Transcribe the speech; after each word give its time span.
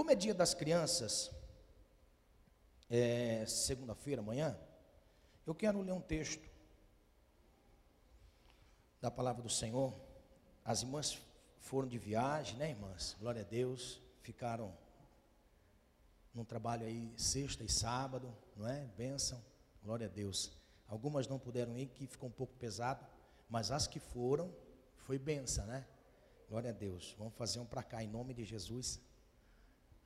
Como 0.00 0.10
é 0.10 0.14
dia 0.14 0.32
das 0.32 0.54
crianças, 0.54 1.30
é 2.88 3.44
segunda-feira, 3.44 4.22
amanhã, 4.22 4.58
eu 5.46 5.54
quero 5.54 5.82
ler 5.82 5.92
um 5.92 6.00
texto 6.00 6.48
da 8.98 9.10
palavra 9.10 9.42
do 9.42 9.50
Senhor. 9.50 9.94
As 10.64 10.80
irmãs 10.80 11.20
foram 11.58 11.86
de 11.86 11.98
viagem, 11.98 12.56
né, 12.56 12.70
irmãs? 12.70 13.14
Glória 13.20 13.42
a 13.42 13.44
Deus. 13.44 14.00
Ficaram 14.22 14.74
num 16.32 16.46
trabalho 16.46 16.86
aí 16.86 17.12
sexta 17.14 17.62
e 17.62 17.68
sábado, 17.68 18.34
não 18.56 18.66
é? 18.66 18.86
Bênção. 18.96 19.38
Glória 19.84 20.06
a 20.06 20.10
Deus. 20.10 20.50
Algumas 20.88 21.28
não 21.28 21.38
puderam 21.38 21.76
ir, 21.76 21.88
que 21.88 22.06
ficou 22.06 22.30
um 22.30 22.32
pouco 22.32 22.54
pesado, 22.54 23.04
mas 23.50 23.70
as 23.70 23.86
que 23.86 24.00
foram, 24.00 24.50
foi 24.96 25.18
benção, 25.18 25.66
né? 25.66 25.86
Glória 26.48 26.70
a 26.70 26.72
Deus. 26.72 27.14
Vamos 27.18 27.34
fazer 27.34 27.58
um 27.60 27.66
para 27.66 27.82
cá 27.82 28.02
em 28.02 28.08
nome 28.08 28.32
de 28.32 28.46
Jesus. 28.46 28.98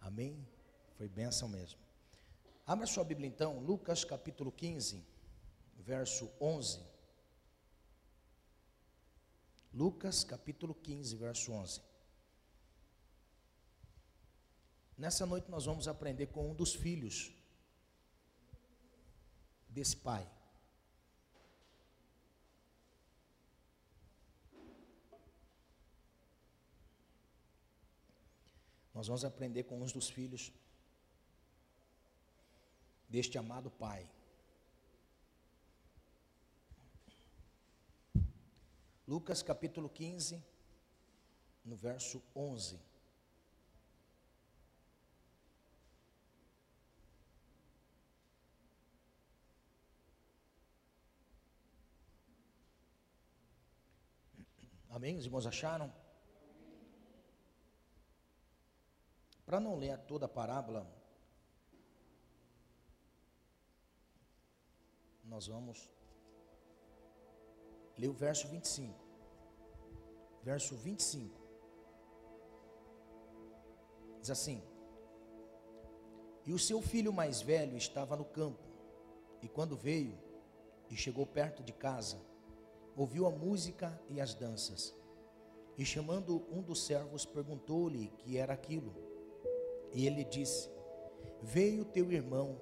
Amém? 0.05 0.47
Foi 0.97 1.09
bênção 1.09 1.49
mesmo. 1.49 1.81
Abra 2.67 2.87
sua 2.87 3.05
Bíblia 3.05 3.27
então, 3.27 3.59
Lucas 3.59 4.05
capítulo 4.05 4.53
15, 4.53 5.03
verso 5.79 6.31
11. 6.39 6.81
Lucas 9.73 10.23
capítulo 10.23 10.75
15, 10.75 11.17
verso 11.17 11.53
11. 11.53 11.81
Nessa 14.97 15.25
noite 15.25 15.51
nós 15.51 15.65
vamos 15.65 15.89
aprender 15.89 16.27
com 16.27 16.51
um 16.51 16.55
dos 16.55 16.75
filhos 16.75 17.33
desse 19.71 19.97
pai. 19.97 20.31
Nós 28.95 29.09
vamos 29.09 29.25
aprender 29.25 29.65
com 29.65 29.83
uns 29.83 29.93
dos 29.93 30.09
filhos 30.09 30.53
deste 33.09 33.37
amado 33.37 33.71
pai. 33.71 34.09
Lucas 39.07 39.43
capítulo 39.43 39.89
15, 39.89 40.43
no 41.65 41.75
verso 41.75 42.23
11. 42.35 42.79
Amém? 54.89 55.17
Os 55.17 55.25
irmãos 55.25 55.47
acharam? 55.47 56.04
Para 59.55 59.61
não 59.61 59.77
ler 59.77 59.97
toda 59.99 60.27
a 60.27 60.29
parábola, 60.29 60.85
nós 65.23 65.47
vamos 65.47 65.89
ler 67.97 68.09
o 68.09 68.13
verso 68.13 68.49
25. 68.49 68.99
Verso 70.43 70.75
25. 70.75 71.41
Diz 74.21 74.29
assim: 74.29 74.61
E 76.45 76.53
o 76.53 76.59
seu 76.59 76.83
filho 76.83 77.13
mais 77.13 77.41
velho 77.41 77.77
estava 77.77 78.17
no 78.17 78.25
campo, 78.25 78.69
e 79.41 79.49
quando 79.49 79.77
veio 79.77 80.19
e 80.91 80.97
chegou 80.97 81.25
perto 81.25 81.63
de 81.63 81.73
casa, 81.73 82.21
ouviu 82.97 83.25
a 83.25 83.31
música 83.31 84.03
e 84.09 84.21
as 84.21 84.35
danças. 84.35 84.93
E 85.79 85.85
chamando 85.85 86.45
um 86.51 86.61
dos 86.61 86.85
servos, 86.85 87.25
perguntou-lhe 87.25 88.09
que 88.19 88.37
era 88.37 88.53
aquilo. 88.53 89.14
E 89.95 90.07
ele 90.07 90.25
disse: 90.25 90.69
Veio 91.41 91.85
teu 91.85 92.11
irmão, 92.11 92.59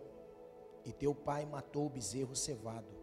e 0.84 0.92
teu 0.92 1.14
pai 1.14 1.46
matou 1.46 1.86
o 1.86 1.90
bezerro 1.90 2.36
cevado, 2.36 2.94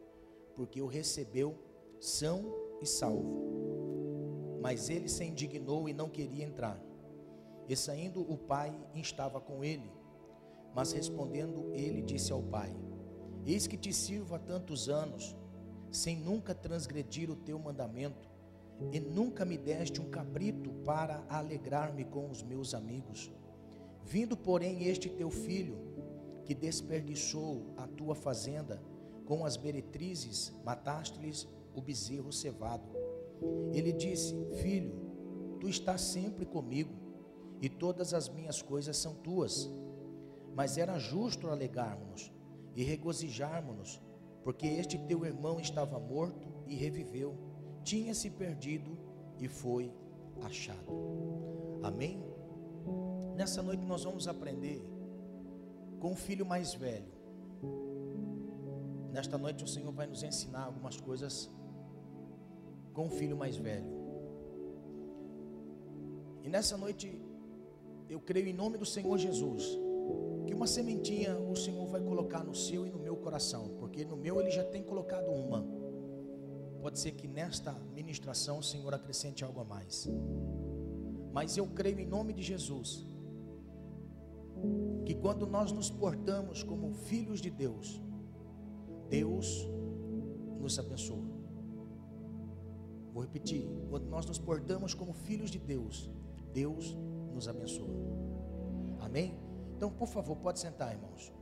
porque 0.56 0.82
o 0.82 0.88
recebeu 0.88 1.58
são 2.00 2.54
e 2.80 2.86
salvo. 2.86 4.60
Mas 4.62 4.90
ele 4.90 5.10
se 5.10 5.24
indignou 5.24 5.90
e 5.90 5.94
não 5.94 6.10
queria 6.10 6.46
entrar. 6.46 6.80
E 7.68 7.76
saindo 7.76 8.22
o 8.22 8.38
pai 8.38 8.74
estava 8.94 9.42
com 9.42 9.64
ele. 9.64 9.92
Mas 10.76 10.92
respondendo 10.92 11.72
ele 11.74 12.02
disse 12.02 12.32
ao 12.32 12.44
pai: 12.44 12.76
Eis 13.46 13.66
que 13.66 13.78
te 13.78 13.92
sirvo 13.92 14.36
há 14.36 14.40
tantos 14.40 14.90
anos 14.90 15.36
sem 15.92 16.16
nunca 16.18 16.54
transgredir 16.54 17.32
o 17.32 17.36
teu 17.36 17.58
mandamento, 17.58 18.30
e 18.92 19.00
nunca 19.00 19.44
me 19.44 19.58
deste 19.58 20.00
um 20.00 20.10
cabrito 20.10 20.72
para 20.86 21.26
alegrar-me 21.28 22.06
com 22.06 22.30
os 22.30 22.44
meus 22.44 22.74
amigos. 22.74 23.32
Vindo, 24.10 24.36
porém, 24.36 24.86
este 24.86 25.08
teu 25.08 25.30
filho, 25.30 25.78
que 26.44 26.56
desperdiçou 26.56 27.76
a 27.78 27.86
tua 27.86 28.16
fazenda 28.16 28.82
com 29.24 29.46
as 29.46 29.56
meretrizes, 29.56 30.52
mataste-lhes 30.66 31.48
o 31.76 31.80
bezerro 31.80 32.34
cevado. 32.34 32.90
Ele 33.72 33.94
disse: 33.94 34.34
Filho, 34.64 34.92
tu 35.60 35.70
estás 35.70 36.02
sempre 36.02 36.44
comigo, 36.44 36.92
e 37.62 37.70
todas 37.70 38.12
as 38.16 38.28
minhas 38.28 38.64
coisas 38.64 38.98
são 38.98 39.14
tuas. 39.14 39.70
Mas 40.56 40.80
era 40.80 40.98
justo 40.98 41.48
alegarmos 41.48 42.32
e 42.76 42.84
regozijarmos 42.84 44.02
porque 44.44 44.66
este 44.66 44.98
teu 44.98 45.24
irmão 45.24 45.60
estava 45.60 46.00
morto 46.00 46.48
e 46.66 46.74
reviveu, 46.74 47.38
tinha 47.84 48.16
se 48.16 48.32
perdido 48.32 48.98
e 49.38 49.48
foi 49.48 49.94
achado. 50.42 51.80
Amém? 51.84 52.29
Nessa 53.40 53.62
noite 53.64 53.86
nós 53.86 54.04
vamos 54.04 54.28
aprender 54.28 54.84
com 56.02 56.12
o 56.12 56.16
filho 56.16 56.46
mais 56.46 56.74
velho. 56.74 57.14
Nesta 59.14 59.38
noite 59.38 59.64
o 59.64 59.68
Senhor 59.68 59.94
vai 59.94 60.08
nos 60.08 60.24
ensinar 60.24 60.64
algumas 60.64 61.00
coisas 61.00 61.50
com 62.92 63.08
o 63.08 63.10
filho 63.10 63.38
mais 63.38 63.56
velho. 63.56 63.90
E 66.44 66.50
nessa 66.50 66.76
noite 66.76 67.18
eu 68.10 68.20
creio 68.20 68.50
em 68.50 68.54
nome 68.54 68.78
do 68.78 68.86
Senhor 68.86 69.18
Jesus 69.18 69.64
que 70.46 70.54
uma 70.54 70.68
sementinha 70.68 71.40
o 71.40 71.56
Senhor 71.56 71.88
vai 71.88 72.02
colocar 72.02 72.44
no 72.44 72.54
seu 72.54 72.86
e 72.86 72.90
no 72.90 73.00
meu 73.00 73.16
coração, 73.16 73.70
porque 73.80 74.04
no 74.04 74.18
meu 74.18 74.42
ele 74.42 74.52
já 74.52 74.66
tem 74.66 74.84
colocado 74.84 75.32
uma. 75.32 75.66
Pode 76.82 77.00
ser 77.00 77.14
que 77.14 77.26
nesta 77.26 77.72
ministração 77.96 78.60
o 78.60 78.64
Senhor 78.64 78.94
acrescente 78.94 79.46
algo 79.46 79.62
a 79.62 79.64
mais. 79.64 80.10
Mas 81.32 81.56
eu 81.56 81.66
creio 81.68 82.02
em 82.02 82.06
nome 82.06 82.34
de 82.34 82.44
Jesus 82.44 83.08
que 85.06 85.16
quando 85.16 85.48
nós 85.48 85.72
nos 85.72 85.90
portamos 85.90 86.64
como 86.64 86.94
filhos 86.94 87.42
de 87.42 87.50
Deus, 87.50 88.02
Deus 89.10 89.68
nos 90.60 90.78
abençoa. 90.78 91.26
Vou 93.14 93.24
repetir: 93.24 93.68
quando 93.90 94.08
nós 94.08 94.26
nos 94.26 94.38
portamos 94.38 94.94
como 94.94 95.14
filhos 95.14 95.50
de 95.50 95.60
Deus, 95.60 96.10
Deus 96.54 96.98
nos 97.34 97.48
abençoa. 97.48 97.96
Amém? 99.00 99.38
Então, 99.76 99.90
por 99.90 100.08
favor, 100.08 100.36
pode 100.38 100.60
sentar, 100.60 100.94
irmãos. 100.94 101.34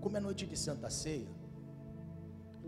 Como 0.00 0.16
é 0.16 0.20
noite 0.20 0.46
de 0.46 0.56
Santa 0.56 0.88
Ceia, 0.88 1.28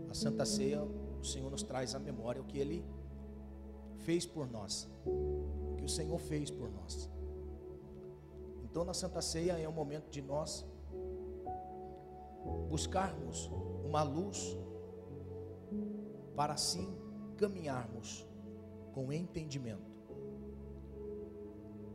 a 0.09 0.13
Santa 0.13 0.45
Ceia, 0.45 0.83
o 0.83 1.23
Senhor 1.23 1.49
nos 1.49 1.63
traz 1.63 1.95
à 1.95 1.99
memória 1.99 2.41
o 2.41 2.45
que 2.45 2.57
Ele 2.59 2.85
fez 4.03 4.25
por 4.25 4.49
nós, 4.49 4.89
o 5.05 5.75
que 5.77 5.85
o 5.85 5.89
Senhor 5.89 6.19
fez 6.19 6.49
por 6.49 6.69
nós. 6.69 7.09
Então, 8.63 8.83
na 8.85 8.93
Santa 8.93 9.21
Ceia 9.21 9.59
é 9.59 9.67
o 9.67 9.71
momento 9.71 10.09
de 10.09 10.21
nós 10.21 10.65
buscarmos 12.69 13.51
uma 13.85 14.03
luz 14.03 14.57
para 16.35 16.53
assim 16.53 16.97
caminharmos 17.37 18.25
com 18.93 19.11
entendimento. 19.11 19.91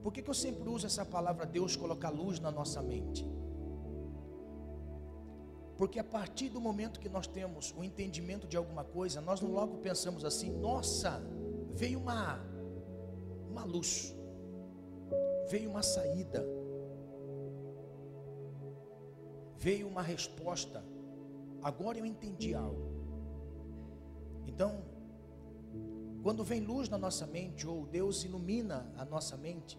Por 0.02 0.12
que, 0.12 0.22
que 0.22 0.30
eu 0.30 0.34
sempre 0.34 0.68
uso 0.68 0.86
essa 0.86 1.04
palavra 1.04 1.44
Deus 1.46 1.74
colocar 1.74 2.10
luz 2.10 2.38
na 2.38 2.50
nossa 2.50 2.82
mente? 2.82 3.28
Porque 5.76 5.98
a 5.98 6.04
partir 6.04 6.48
do 6.48 6.60
momento 6.60 7.00
que 7.00 7.08
nós 7.08 7.26
temos 7.26 7.74
o 7.76 7.82
entendimento 7.82 8.46
de 8.46 8.56
alguma 8.56 8.84
coisa, 8.84 9.20
nós 9.20 9.40
logo 9.40 9.78
pensamos 9.78 10.24
assim: 10.24 10.50
nossa, 10.50 11.20
veio 11.76 12.00
uma, 12.00 12.40
uma 13.50 13.64
luz, 13.64 14.16
veio 15.50 15.70
uma 15.70 15.82
saída, 15.82 16.42
veio 19.58 19.86
uma 19.86 20.00
resposta. 20.00 20.82
Agora 21.62 21.98
eu 21.98 22.06
entendi 22.06 22.54
algo. 22.54 22.96
Então, 24.46 24.82
quando 26.22 26.42
vem 26.42 26.60
luz 26.60 26.88
na 26.88 26.96
nossa 26.96 27.26
mente, 27.26 27.66
ou 27.66 27.86
Deus 27.86 28.24
ilumina 28.24 28.90
a 28.96 29.04
nossa 29.04 29.36
mente, 29.36 29.78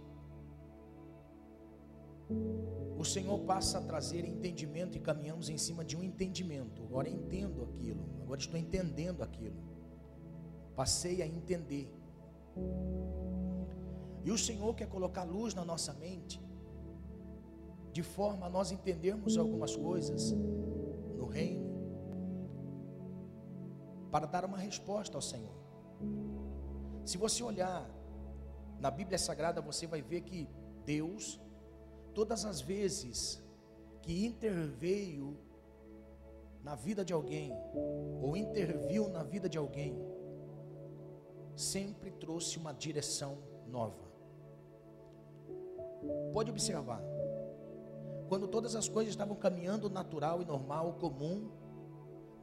o 2.95 3.03
Senhor 3.03 3.39
passa 3.39 3.79
a 3.79 3.81
trazer 3.81 4.23
entendimento 4.23 4.97
e 4.97 4.99
caminhamos 4.99 5.49
em 5.49 5.57
cima 5.57 5.83
de 5.83 5.97
um 5.97 6.03
entendimento. 6.03 6.83
Agora 6.83 7.09
entendo 7.09 7.63
aquilo, 7.63 8.05
agora 8.21 8.39
estou 8.39 8.59
entendendo 8.59 9.23
aquilo. 9.23 9.76
Passei 10.77 11.23
a 11.23 11.27
entender. 11.27 11.91
E 14.23 14.29
o 14.29 14.37
Senhor 14.37 14.75
quer 14.75 14.87
colocar 14.87 15.23
luz 15.23 15.55
na 15.55 15.65
nossa 15.65 15.91
mente, 15.93 16.39
de 17.91 18.03
forma 18.03 18.45
a 18.45 18.49
nós 18.49 18.71
entendermos 18.71 19.39
algumas 19.39 19.75
coisas 19.75 20.31
no 21.17 21.25
reino, 21.25 21.65
para 24.11 24.27
dar 24.27 24.45
uma 24.45 24.57
resposta 24.57 25.17
ao 25.17 25.21
Senhor. 25.21 25.57
Se 27.03 27.17
você 27.17 27.41
olhar 27.41 27.89
na 28.79 28.91
Bíblia 28.91 29.17
Sagrada, 29.17 29.59
você 29.61 29.87
vai 29.87 30.03
ver 30.03 30.21
que 30.21 30.47
Deus, 30.85 31.41
todas 32.13 32.45
as 32.45 32.61
vezes 32.61 33.43
que 34.03 34.27
interveio 34.27 35.35
na 36.63 36.75
vida 36.75 37.03
de 37.03 37.13
alguém, 37.13 37.51
ou 38.21 38.37
interviu 38.37 39.09
na 39.09 39.23
vida 39.23 39.49
de 39.49 39.57
alguém, 39.57 39.97
sempre 41.57 42.11
trouxe 42.11 42.57
uma 42.57 42.71
direção 42.71 43.39
nova. 43.67 44.07
Pode 46.31 46.51
observar, 46.51 47.01
quando 48.29 48.47
todas 48.47 48.75
as 48.75 48.87
coisas 48.87 49.13
estavam 49.13 49.35
caminhando 49.35 49.89
natural 49.89 50.41
e 50.41 50.45
normal, 50.45 50.93
comum, 50.99 51.49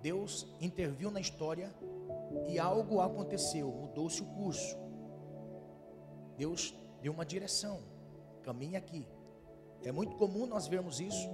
Deus 0.03 0.47
interviu 0.61 1.11
na 1.11 1.21
história 1.21 1.73
e 2.49 2.59
algo 2.59 3.01
aconteceu, 3.01 3.71
mudou-se 3.71 4.21
o 4.21 4.27
curso. 4.27 4.77
Deus 6.37 6.75
deu 7.01 7.13
uma 7.13 7.25
direção, 7.25 7.81
caminha 8.43 8.79
aqui. 8.79 9.07
É 9.85 9.93
muito 9.93 10.17
comum 10.17 10.45
nós 10.47 10.67
vermos 10.67 10.99
isso 10.99 11.29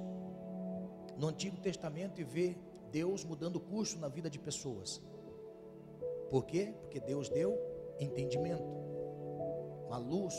no 1.17 1.29
Antigo 1.29 1.57
Testamento 1.57 2.21
e 2.21 2.25
ver 2.25 2.59
Deus 2.93 3.25
mudando 3.25 3.57
o 3.57 3.61
curso 3.61 3.99
na 3.99 4.09
vida 4.09 4.29
de 4.29 4.39
pessoas. 4.39 5.01
Por 6.31 6.45
quê? 6.45 6.75
Porque 6.81 7.01
Deus 7.01 7.29
deu 7.29 7.70
entendimento, 8.01 8.65
uma 9.87 9.99
luz. 9.99 10.35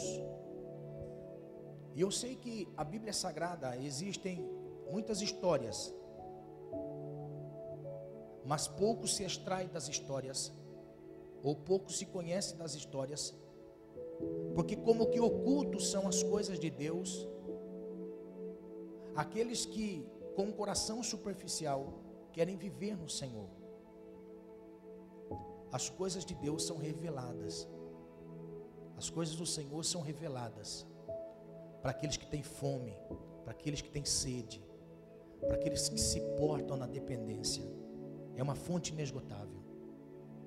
E 1.93 2.01
eu 2.01 2.09
sei 2.09 2.35
que 2.35 2.67
a 2.75 2.83
Bíblia 2.83 3.13
Sagrada 3.13 3.77
existem 3.77 4.49
muitas 4.89 5.21
histórias, 5.21 5.93
mas 8.45 8.67
pouco 8.67 9.07
se 9.07 9.23
extrai 9.23 9.67
das 9.67 9.87
histórias, 9.87 10.51
ou 11.43 11.55
pouco 11.55 11.91
se 11.91 12.05
conhece 12.05 12.55
das 12.55 12.73
histórias, 12.73 13.33
porque 14.55 14.75
como 14.75 15.07
que 15.07 15.19
ocultos 15.19 15.89
são 15.89 16.07
as 16.07 16.23
coisas 16.23 16.59
de 16.59 16.69
Deus, 16.69 17.27
aqueles 19.15 19.65
que 19.65 20.05
com 20.35 20.43
um 20.43 20.51
coração 20.51 21.03
superficial 21.03 21.93
querem 22.31 22.55
viver 22.55 22.97
no 22.97 23.09
Senhor. 23.09 23.60
As 25.71 25.89
coisas 25.89 26.25
de 26.25 26.35
Deus 26.35 26.65
são 26.65 26.77
reveladas. 26.77 27.67
As 28.97 29.09
coisas 29.09 29.35
do 29.35 29.45
Senhor 29.45 29.83
são 29.83 30.01
reveladas 30.01 30.85
para 31.81 31.91
aqueles 31.91 32.17
que 32.17 32.27
têm 32.27 32.43
fome, 32.43 32.95
para 33.43 33.51
aqueles 33.51 33.81
que 33.81 33.89
têm 33.89 34.05
sede, 34.05 34.63
para 35.39 35.55
aqueles 35.55 35.89
que 35.89 35.99
se 35.99 36.19
portam 36.37 36.77
na 36.77 36.85
dependência. 36.85 37.63
É 38.35 38.43
uma 38.43 38.55
fonte 38.55 38.91
inesgotável. 38.91 39.61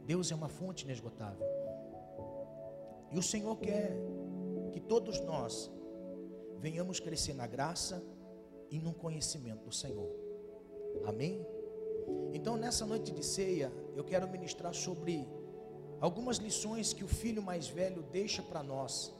Deus 0.06 0.30
é 0.30 0.34
uma 0.34 0.48
fonte 0.48 0.84
inesgotável. 0.84 1.46
E 3.10 3.18
o 3.18 3.22
Senhor 3.22 3.56
quer 3.56 3.96
que 4.72 4.80
todos 4.80 5.20
nós 5.20 5.70
venhamos 6.58 7.00
crescer 7.00 7.34
na 7.34 7.46
graça 7.46 8.02
e 8.70 8.78
no 8.78 8.92
conhecimento 8.92 9.64
do 9.64 9.72
Senhor. 9.72 10.10
Amém? 11.04 11.46
Então, 12.32 12.56
nessa 12.56 12.84
noite 12.84 13.12
de 13.12 13.24
ceia, 13.24 13.72
eu 13.96 14.04
quero 14.04 14.28
ministrar 14.28 14.74
sobre 14.74 15.28
algumas 16.00 16.36
lições 16.38 16.92
que 16.92 17.04
o 17.04 17.08
filho 17.08 17.42
mais 17.42 17.66
velho 17.68 18.02
deixa 18.02 18.42
para 18.42 18.62
nós. 18.62 19.12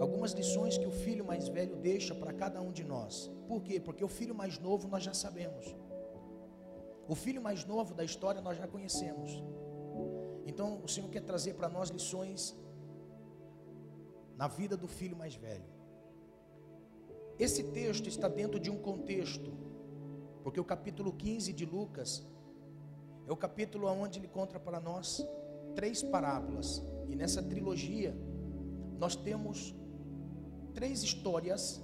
Algumas 0.00 0.32
lições 0.32 0.76
que 0.76 0.86
o 0.86 0.90
filho 0.90 1.24
mais 1.24 1.46
velho 1.48 1.76
deixa 1.76 2.14
para 2.14 2.32
cada 2.32 2.60
um 2.60 2.72
de 2.72 2.82
nós. 2.82 3.30
Por 3.46 3.62
quê? 3.62 3.78
Porque 3.78 4.04
o 4.04 4.08
filho 4.08 4.34
mais 4.34 4.58
novo 4.58 4.88
nós 4.88 5.02
já 5.02 5.14
sabemos. 5.14 5.64
O 7.08 7.14
filho 7.14 7.42
mais 7.42 7.64
novo 7.64 7.94
da 7.94 8.04
história 8.04 8.40
nós 8.40 8.56
já 8.56 8.66
conhecemos. 8.66 9.30
Então, 10.46 10.80
o 10.82 10.88
Senhor 10.88 11.08
quer 11.10 11.22
trazer 11.22 11.54
para 11.54 11.68
nós 11.68 11.90
lições 11.90 12.56
na 14.36 14.48
vida 14.48 14.76
do 14.76 14.88
filho 14.88 15.16
mais 15.16 15.34
velho. 15.34 15.70
Esse 17.38 17.62
texto 17.64 18.08
está 18.08 18.28
dentro 18.28 18.58
de 18.58 18.70
um 18.70 18.78
contexto 18.78 19.50
porque 20.42 20.60
o 20.60 20.64
capítulo 20.64 21.12
15 21.12 21.52
de 21.52 21.64
Lucas 21.64 22.26
é 23.30 23.32
o 23.32 23.36
capítulo 23.36 23.86
onde 23.86 24.18
ele 24.18 24.26
conta 24.26 24.58
para 24.58 24.80
nós 24.80 25.24
três 25.76 26.02
parábolas. 26.02 26.82
E 27.08 27.14
nessa 27.14 27.40
trilogia 27.40 28.12
nós 28.98 29.14
temos 29.14 29.72
três 30.74 31.04
histórias 31.04 31.80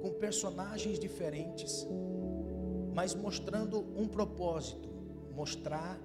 com 0.00 0.10
personagens 0.14 0.98
diferentes, 0.98 1.86
mas 2.94 3.14
mostrando 3.14 3.80
um 3.98 4.08
propósito, 4.08 4.88
mostrar 5.34 6.00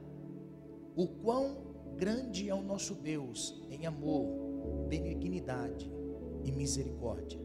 o 0.97 1.07
quão 1.07 1.95
grande 1.95 2.49
é 2.49 2.53
o 2.53 2.61
nosso 2.61 2.95
Deus 2.95 3.63
em 3.69 3.85
amor, 3.85 4.27
benignidade 4.89 5.89
e 6.43 6.51
misericórdia. 6.51 7.39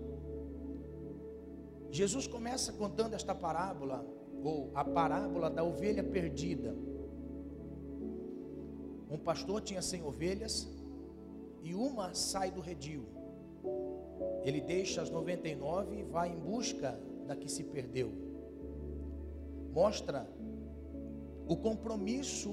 Jesus 1.93 2.27
começa 2.27 2.73
contando 2.73 3.15
esta 3.15 3.33
parábola, 3.33 4.05
ou 4.43 4.71
a 4.75 4.85
parábola 4.85 5.51
da 5.51 5.65
ovelha 5.65 6.03
perdida. 6.03 6.75
Um 9.11 9.19
pastor 9.19 9.61
tinha 9.63 9.83
cem 9.83 10.03
ovelhas 10.03 10.69
e 11.63 11.75
uma 11.75 12.15
sai 12.15 12.51
do 12.51 12.61
redil. 12.61 13.07
Ele 14.45 14.61
deixa 14.61 15.03
as 15.03 15.11
99 15.11 15.97
e 15.97 16.03
vai 16.03 16.31
em 16.31 16.39
busca 16.39 16.99
da 17.27 17.35
que 17.35 17.49
se 17.49 17.65
perdeu. 17.65 18.13
Mostra 19.73 20.29
o 21.47 21.57
compromisso 21.57 22.53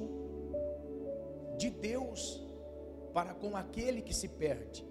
de 1.57 1.69
Deus 1.69 2.43
para 3.13 3.33
com 3.33 3.55
aquele 3.55 4.01
que 4.01 4.13
se 4.13 4.27
perde, 4.27 4.85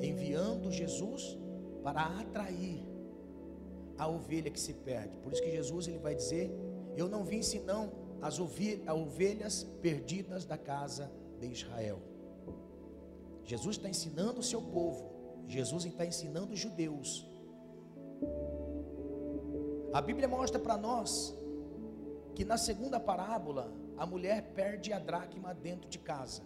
enviando 0.00 0.70
Jesus 0.70 1.38
para 1.82 2.02
atrair 2.20 2.95
a 3.98 4.08
ovelha 4.08 4.50
que 4.50 4.60
se 4.60 4.72
perde. 4.72 5.16
Por 5.18 5.32
isso 5.32 5.42
que 5.42 5.50
Jesus 5.50 5.88
ele 5.88 5.98
vai 5.98 6.14
dizer: 6.14 6.50
Eu 6.96 7.08
não 7.08 7.24
vim 7.24 7.42
senão 7.42 7.92
as 8.20 8.38
ovelhas 8.38 9.64
perdidas 9.80 10.44
da 10.44 10.56
casa 10.56 11.10
de 11.38 11.46
Israel. 11.46 12.00
Jesus 13.44 13.76
está 13.76 13.88
ensinando 13.88 14.40
o 14.40 14.42
seu 14.42 14.60
povo, 14.60 15.08
Jesus 15.46 15.84
está 15.84 16.04
ensinando 16.04 16.52
os 16.52 16.58
judeus. 16.58 17.26
A 19.92 20.00
Bíblia 20.00 20.28
mostra 20.28 20.58
para 20.58 20.76
nós 20.76 21.34
que 22.34 22.44
na 22.44 22.58
segunda 22.58 22.98
parábola 22.98 23.72
a 23.96 24.04
mulher 24.04 24.52
perde 24.54 24.92
a 24.92 24.98
dracma 24.98 25.54
dentro 25.54 25.88
de 25.88 25.98
casa. 25.98 26.42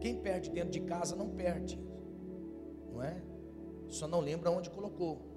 Quem 0.00 0.20
perde 0.20 0.50
dentro 0.50 0.70
de 0.70 0.80
casa 0.80 1.16
não 1.16 1.30
perde, 1.30 1.78
não 2.92 3.02
é? 3.02 3.22
Só 3.88 4.06
não 4.06 4.20
lembra 4.20 4.50
onde 4.50 4.70
colocou. 4.70 5.33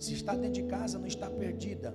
Se 0.00 0.14
está 0.14 0.34
dentro 0.34 0.62
de 0.62 0.62
casa, 0.62 0.98
não 0.98 1.06
está 1.06 1.28
perdida. 1.28 1.94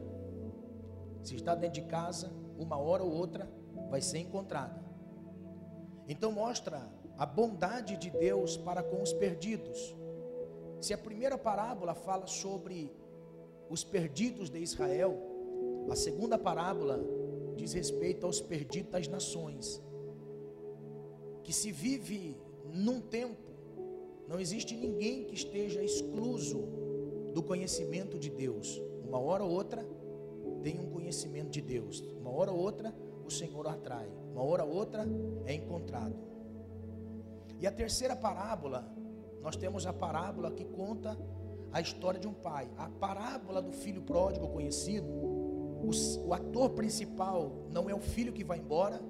Se 1.24 1.33
está 1.35 1.55
dentro 1.55 1.81
de 1.81 1.88
casa, 1.89 2.31
uma 2.55 2.77
hora 2.77 3.03
ou 3.03 3.12
outra 3.12 3.50
vai 3.89 4.00
ser 4.00 4.19
encontrada. 4.19 4.79
Então 6.07 6.31
mostra 6.31 6.88
a 7.17 7.25
bondade 7.25 7.97
de 7.97 8.12
Deus 8.12 8.57
para 8.57 8.83
com 8.83 9.01
os 9.01 9.12
perdidos. 9.12 9.95
Se 10.79 10.93
a 10.93 10.97
primeira 11.00 11.35
parábola 11.35 11.95
fala 11.95 12.27
sobre 12.27 12.95
os 13.71 13.83
perdidos 13.83 14.51
de 14.51 14.59
Israel, 14.59 15.17
a 15.89 15.95
segunda 15.95 16.38
parábola 16.38 17.03
diz 17.55 17.74
respeito 17.74 18.27
aos 18.27 18.39
perdidos 18.39 18.91
das 18.91 19.07
nações. 19.07 19.81
Que 21.43 21.51
se 21.51 21.71
vive 21.71 22.39
num 22.71 23.01
tempo, 23.01 23.50
não 24.27 24.39
existe 24.39 24.75
ninguém 24.75 25.24
que 25.24 25.33
esteja 25.33 25.83
excluso 25.83 26.85
do 27.36 27.44
conhecimento 27.44 28.18
de 28.18 28.30
Deus. 28.30 28.82
Uma 29.06 29.20
hora 29.20 29.44
ou 29.44 29.51
outra 29.51 29.86
tem 30.63 30.80
um 30.80 30.89
conhecimento 30.89 31.50
de 31.50 31.60
Deus. 31.60 32.00
Uma 32.18 32.32
hora 32.32 32.50
ou 32.50 32.58
outra 32.58 32.96
o 33.25 33.30
Senhor 33.30 33.68
atrai. 33.68 34.10
Uma 34.32 34.42
hora 34.42 34.63
ou 34.63 34.74
outra 34.74 35.06
é 35.46 35.54
encontrado. 35.54 36.15
E 37.60 37.68
a 37.68 37.72
terceira 37.72 38.15
parábola, 38.15 38.89
nós 39.42 39.58
temos 39.58 39.86
a 39.86 39.92
parábola 39.92 40.50
que 40.50 40.63
conta 40.63 41.18
a 41.74 41.82
história 41.82 42.18
de 42.18 42.25
um 42.25 42.34
pai. 42.34 42.72
A 42.77 42.88
parábola 42.89 43.62
do 43.62 43.74
filho 43.74 44.01
pródigo 44.01 44.48
conhecido, 44.48 45.06
o, 45.06 45.89
o 46.25 46.34
ator 46.34 46.70
principal 46.70 47.51
não 47.70 47.89
é 47.89 47.94
o 47.94 48.00
filho 48.00 48.32
que 48.32 48.46
vai 48.46 48.60
embora 48.60 49.01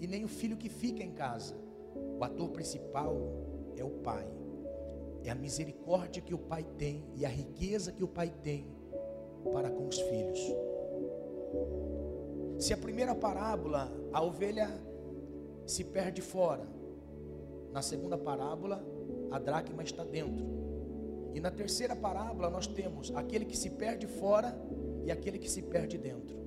e 0.00 0.08
nem 0.08 0.24
o 0.24 0.28
filho 0.28 0.56
que 0.56 0.68
fica 0.68 1.04
em 1.04 1.12
casa. 1.12 1.54
O 2.18 2.24
ator 2.24 2.48
principal 2.48 3.16
é 3.76 3.84
o 3.84 3.90
pai 3.90 4.39
é 5.24 5.30
a 5.30 5.34
misericórdia 5.34 6.22
que 6.22 6.34
o 6.34 6.38
pai 6.38 6.64
tem 6.78 7.04
e 7.14 7.26
a 7.26 7.28
riqueza 7.28 7.92
que 7.92 8.02
o 8.02 8.08
pai 8.08 8.32
tem 8.42 8.66
para 9.52 9.70
com 9.70 9.86
os 9.86 9.98
filhos. 10.00 10.40
Se 12.58 12.72
a 12.72 12.76
primeira 12.76 13.14
parábola, 13.14 13.90
a 14.12 14.22
ovelha 14.22 14.68
se 15.66 15.84
perde 15.84 16.20
fora. 16.20 16.66
Na 17.72 17.82
segunda 17.82 18.18
parábola, 18.18 18.84
a 19.30 19.38
dracma 19.38 19.82
está 19.82 20.04
dentro. 20.04 20.44
E 21.32 21.40
na 21.40 21.50
terceira 21.50 21.94
parábola, 21.94 22.50
nós 22.50 22.66
temos 22.66 23.14
aquele 23.14 23.44
que 23.44 23.56
se 23.56 23.70
perde 23.70 24.06
fora 24.06 24.56
e 25.04 25.10
aquele 25.10 25.38
que 25.38 25.48
se 25.48 25.62
perde 25.62 25.96
dentro. 25.96 26.38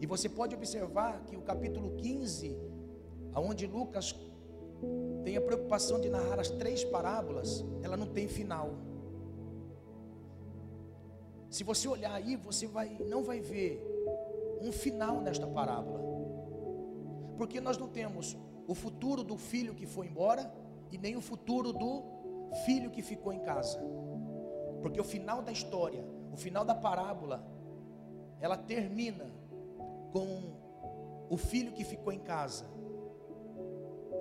E 0.00 0.06
você 0.06 0.28
pode 0.28 0.54
observar 0.54 1.24
que 1.24 1.36
o 1.36 1.42
capítulo 1.42 1.96
15, 1.96 2.58
aonde 3.32 3.66
Lucas 3.66 4.14
tem 5.26 5.36
a 5.36 5.40
preocupação 5.40 6.00
de 6.00 6.08
narrar 6.08 6.38
as 6.38 6.48
três 6.50 6.84
parábolas, 6.84 7.64
ela 7.82 7.96
não 7.96 8.06
tem 8.06 8.28
final. 8.28 8.70
Se 11.50 11.64
você 11.64 11.88
olhar 11.88 12.12
aí, 12.14 12.36
você 12.36 12.68
vai, 12.68 12.96
não 13.08 13.24
vai 13.24 13.40
ver 13.40 13.84
um 14.62 14.70
final 14.70 15.20
nesta 15.20 15.44
parábola. 15.44 15.98
Porque 17.36 17.60
nós 17.60 17.76
não 17.76 17.88
temos 17.88 18.36
o 18.68 18.72
futuro 18.72 19.24
do 19.24 19.36
filho 19.36 19.74
que 19.74 19.84
foi 19.84 20.06
embora 20.06 20.48
e 20.92 20.96
nem 20.96 21.16
o 21.16 21.20
futuro 21.20 21.72
do 21.72 22.04
filho 22.64 22.88
que 22.88 23.02
ficou 23.02 23.32
em 23.32 23.40
casa. 23.40 23.80
Porque 24.80 25.00
o 25.00 25.04
final 25.04 25.42
da 25.42 25.50
história, 25.50 26.04
o 26.32 26.36
final 26.36 26.64
da 26.64 26.74
parábola, 26.74 27.44
ela 28.40 28.56
termina 28.56 29.28
com 30.12 30.56
o 31.28 31.36
filho 31.36 31.72
que 31.72 31.82
ficou 31.82 32.12
em 32.12 32.20
casa. 32.20 32.75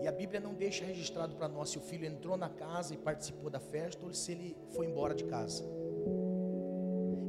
E 0.06 0.08
a 0.08 0.12
Bíblia 0.12 0.40
não 0.40 0.54
deixa 0.54 0.86
registrado 0.86 1.36
para 1.36 1.48
nós 1.48 1.72
se 1.72 1.80
o 1.80 1.82
filho 1.82 2.06
entrou 2.06 2.38
na 2.38 2.48
casa 2.48 2.94
e 2.94 2.98
participou 2.98 3.50
da 3.50 3.60
festa 3.60 4.06
ou 4.06 4.14
se 4.14 4.34
ele 4.34 4.56
foi 4.70 4.86
embora 4.86 5.16
de 5.16 5.24
casa. 5.24 5.64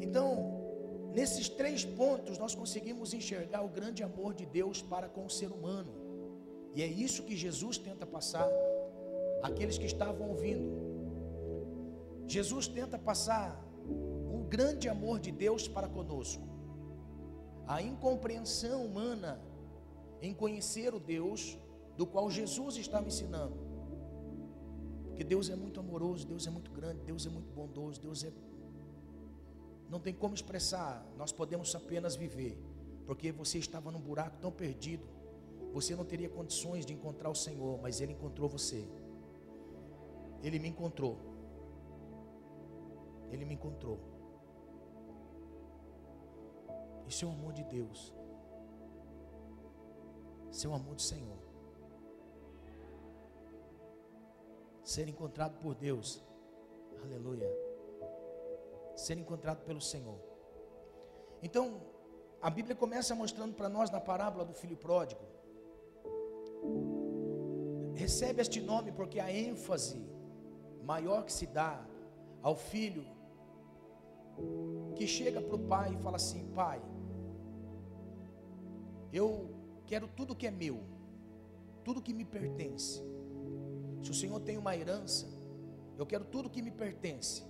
Então, 0.02 1.10
nesses 1.14 1.48
três 1.48 1.86
pontos, 1.86 2.36
nós 2.36 2.54
conseguimos 2.54 3.14
enxergar 3.14 3.62
o 3.64 3.68
grande 3.70 4.02
amor 4.02 4.34
de 4.34 4.44
Deus 4.44 4.82
para 4.82 5.08
com 5.08 5.24
o 5.24 5.30
ser 5.30 5.50
humano. 5.50 5.90
E 6.74 6.82
é 6.82 6.86
isso 6.86 7.22
que 7.22 7.34
Jesus 7.34 7.78
tenta 7.78 8.04
passar 8.04 8.46
àqueles 9.42 9.78
que 9.78 9.86
estavam 9.86 10.28
ouvindo. 10.28 10.70
Jesus 12.26 12.68
tenta 12.68 12.98
passar 12.98 13.58
o 14.30 14.44
grande 14.46 14.86
amor 14.86 15.18
de 15.18 15.32
Deus 15.32 15.66
para 15.66 15.88
conosco. 15.88 16.46
A 17.66 17.80
incompreensão 17.80 18.84
humana 18.84 19.40
em 20.20 20.34
conhecer 20.34 20.92
o 20.92 21.00
Deus 21.00 21.58
do 21.96 22.06
qual 22.06 22.30
Jesus 22.30 22.76
estava 22.76 23.06
ensinando. 23.06 23.56
Porque 25.06 25.24
Deus 25.24 25.48
é 25.48 25.56
muito 25.56 25.80
amoroso, 25.80 26.26
Deus 26.26 26.46
é 26.46 26.50
muito 26.50 26.70
grande, 26.70 27.00
Deus 27.00 27.26
é 27.26 27.30
muito 27.30 27.50
bondoso, 27.52 28.00
Deus 28.00 28.22
é 28.22 28.30
não 29.88 30.00
tem 30.00 30.12
como 30.12 30.34
expressar, 30.34 31.06
nós 31.16 31.32
podemos 31.32 31.74
apenas 31.74 32.16
viver, 32.16 32.58
porque 33.06 33.30
você 33.30 33.58
estava 33.58 33.90
num 33.90 34.00
buraco 34.00 34.36
tão 34.38 34.50
perdido, 34.50 35.06
você 35.72 35.94
não 35.94 36.04
teria 36.04 36.28
condições 36.28 36.84
de 36.84 36.92
encontrar 36.92 37.30
o 37.30 37.34
Senhor, 37.34 37.80
mas 37.80 38.00
Ele 38.00 38.12
encontrou 38.12 38.48
você, 38.48 38.84
Ele 40.42 40.58
me 40.58 40.68
encontrou, 40.68 41.16
Ele 43.30 43.44
me 43.44 43.54
encontrou. 43.54 44.00
Isso 47.06 47.24
é 47.24 47.28
o 47.28 47.30
amor 47.30 47.52
de 47.52 47.62
Deus, 47.62 48.12
isso 50.50 50.66
é 50.66 50.70
o 50.70 50.74
amor 50.74 50.96
do 50.96 51.02
Senhor. 51.02 51.45
Ser 54.86 55.06
encontrado 55.08 55.54
por 55.60 55.74
Deus, 55.74 56.08
aleluia 57.02 57.66
ser 58.96 59.18
encontrado 59.18 59.62
pelo 59.64 59.80
Senhor. 59.80 60.18
Então, 61.42 61.80
a 62.40 62.48
Bíblia 62.48 62.74
começa 62.74 63.14
mostrando 63.14 63.54
para 63.54 63.68
nós 63.68 63.90
na 63.90 64.00
parábola 64.00 64.44
do 64.44 64.54
filho 64.54 64.76
pródigo. 64.76 65.20
Recebe 67.94 68.40
este 68.40 68.60
nome 68.60 68.90
porque 68.92 69.20
a 69.20 69.30
ênfase 69.30 70.02
maior 70.82 71.24
que 71.24 71.32
se 71.32 71.46
dá 71.46 71.86
ao 72.42 72.56
filho 72.56 73.04
que 74.94 75.06
chega 75.06 75.40
para 75.40 75.56
o 75.56 75.58
pai 75.58 75.94
e 75.94 76.02
fala 76.02 76.16
assim: 76.16 76.50
Pai, 76.54 76.80
eu 79.12 79.50
quero 79.86 80.08
tudo 80.08 80.34
que 80.34 80.46
é 80.46 80.50
meu, 80.50 80.82
tudo 81.84 82.02
que 82.02 82.12
me 82.12 82.24
pertence. 82.24 83.02
Se 84.06 84.12
o 84.12 84.14
Senhor 84.14 84.38
tem 84.38 84.56
uma 84.56 84.76
herança, 84.76 85.26
eu 85.98 86.06
quero 86.06 86.24
tudo 86.24 86.48
que 86.48 86.62
me 86.62 86.70
pertence. 86.70 87.42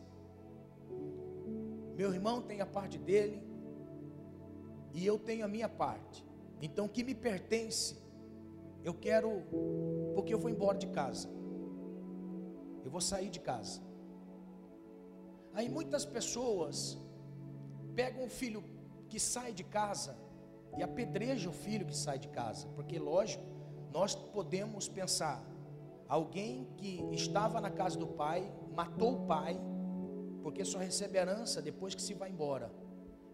Meu 1.95 2.15
irmão 2.15 2.41
tem 2.41 2.63
a 2.63 2.67
parte 2.77 2.97
dele 2.97 3.43
e 4.95 5.05
eu 5.05 5.19
tenho 5.19 5.45
a 5.45 5.49
minha 5.49 5.69
parte. 5.69 6.25
Então, 6.63 6.87
o 6.87 6.89
que 6.89 7.05
me 7.05 7.15
pertence, 7.15 7.99
eu 8.83 8.95
quero, 8.95 9.31
porque 10.15 10.33
eu 10.33 10.39
vou 10.39 10.49
embora 10.49 10.79
de 10.79 10.87
casa. 10.87 11.29
Eu 12.83 12.91
vou 12.91 13.03
sair 13.03 13.29
de 13.29 13.41
casa. 13.41 13.83
Aí 15.53 15.69
muitas 15.69 16.07
pessoas 16.07 16.97
pegam 17.95 18.25
um 18.25 18.31
filho 18.31 18.65
que 19.11 19.21
sai 19.21 19.53
de 19.53 19.63
casa 19.63 20.17
e 20.79 20.83
apedreja 20.83 21.51
o 21.51 21.53
filho 21.53 21.85
que 21.85 21.97
sai 21.97 22.19
de 22.19 22.29
casa, 22.29 22.67
porque 22.69 22.99
lógico, 22.99 23.45
nós 23.93 24.15
podemos 24.15 24.89
pensar, 24.89 25.45
alguém 26.09 26.69
que 26.77 27.05
estava 27.13 27.61
na 27.61 27.71
casa 27.71 27.99
do 27.99 28.07
pai, 28.07 28.51
matou 28.75 29.15
o 29.15 29.27
pai, 29.27 29.59
porque 30.43 30.65
só 30.65 30.79
recebe 30.79 31.19
herança 31.19 31.61
depois 31.61 31.95
que 31.95 32.03
se 32.03 32.15
vai 32.15 32.31
embora. 32.31 32.71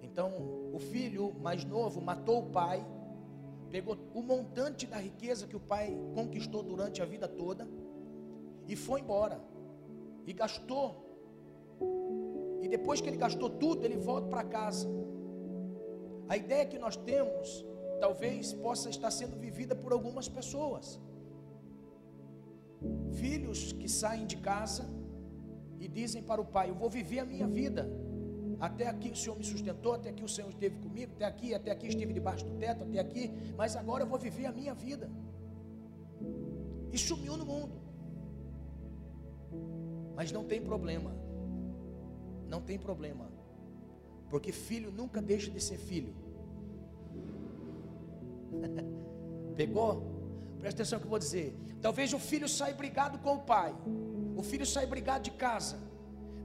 Então, 0.01 0.33
o 0.73 0.79
filho 0.79 1.35
mais 1.41 1.65
novo 1.65 2.01
matou 2.01 2.41
o 2.41 2.51
pai, 2.51 2.85
pegou 3.71 3.97
o 4.15 4.23
montante 4.23 4.87
da 4.87 4.97
riqueza 4.97 5.47
que 5.47 5.57
o 5.57 5.61
pai 5.61 5.97
conquistou 6.15 6.63
durante 6.63 7.01
a 7.01 7.05
vida 7.05 7.29
toda 7.29 7.69
e 8.67 8.77
foi 8.77 9.01
embora. 9.01 9.41
E 10.27 10.33
gastou. 10.33 11.03
E 12.61 12.69
depois 12.69 13.01
que 13.01 13.09
ele 13.09 13.17
gastou 13.17 13.51
tudo, 13.51 13.85
ele 13.85 13.97
volta 13.97 14.29
para 14.29 14.45
casa. 14.45 14.89
A 16.29 16.37
ideia 16.37 16.65
que 16.65 16.79
nós 16.79 16.97
temos, 16.97 17.65
talvez 18.01 18.53
possa 18.53 18.89
estar 18.89 19.11
sendo 19.11 19.37
vivida 19.37 19.75
por 19.75 19.93
algumas 19.93 20.29
pessoas. 20.29 21.01
Filhos 23.13 23.73
que 23.73 23.89
saem 23.89 24.27
de 24.27 24.37
casa 24.37 24.89
e 25.79 25.89
dizem 25.89 26.23
para 26.23 26.41
o 26.41 26.45
pai: 26.45 26.71
Eu 26.71 26.75
vou 26.75 26.89
viver 26.89 27.21
a 27.21 27.25
minha 27.25 27.47
vida. 27.47 27.89
Até 28.59 28.87
aqui 28.87 29.11
o 29.11 29.17
Senhor 29.17 29.37
me 29.37 29.45
sustentou, 29.45 29.95
até 29.95 30.11
aqui 30.11 30.23
o 30.23 30.29
Senhor 30.29 30.49
esteve 30.49 30.77
comigo, 30.79 31.13
até 31.17 31.25
aqui, 31.25 31.53
até 31.53 31.71
aqui 31.73 31.89
estive 31.89 32.13
debaixo 32.13 32.45
do 32.45 32.55
teto, 32.59 32.85
até 32.85 33.01
aqui, 33.01 33.33
mas 33.57 33.75
agora 33.75 34.05
eu 34.05 34.07
vou 34.07 34.19
viver 34.19 34.47
a 34.47 34.53
minha 34.53 34.73
vida. 34.73 35.11
E 36.93 36.99
sumiu 36.99 37.37
no 37.37 37.45
mundo. 37.45 37.75
Mas 40.15 40.31
não 40.31 40.45
tem 40.45 40.63
problema. 40.63 41.13
Não 42.49 42.61
tem 42.61 42.79
problema. 42.79 43.29
Porque 44.31 44.53
filho 44.53 44.93
nunca 44.93 45.21
deixa 45.21 45.51
de 45.51 45.61
ser 45.61 45.79
filho. 45.79 46.15
Pegou? 49.57 50.03
Presta 50.59 50.83
atenção 50.83 50.99
que 51.01 51.07
eu 51.07 51.11
vou 51.11 51.19
dizer. 51.19 51.57
Talvez 51.83 52.13
o 52.13 52.19
filho 52.19 52.49
saia 52.49 52.73
brigado 52.73 53.19
com 53.19 53.35
o 53.35 53.41
pai. 53.41 53.75
O 54.37 54.43
filho 54.43 54.65
sai 54.65 54.87
brigado 54.87 55.25
de 55.25 55.33
casa, 55.33 55.77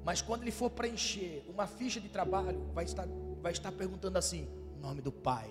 mas 0.04 0.22
quando 0.22 0.42
ele 0.42 0.52
for 0.52 0.70
preencher 0.70 1.46
uma 1.48 1.68
ficha 1.68 2.02
de 2.02 2.10
trabalho, 2.10 2.60
vai 2.74 2.86
estar, 2.86 3.08
vai 3.42 3.52
estar 3.52 3.72
perguntando 3.72 4.18
assim: 4.18 4.50
nome 4.82 5.00
do 5.00 5.12
pai, 5.12 5.50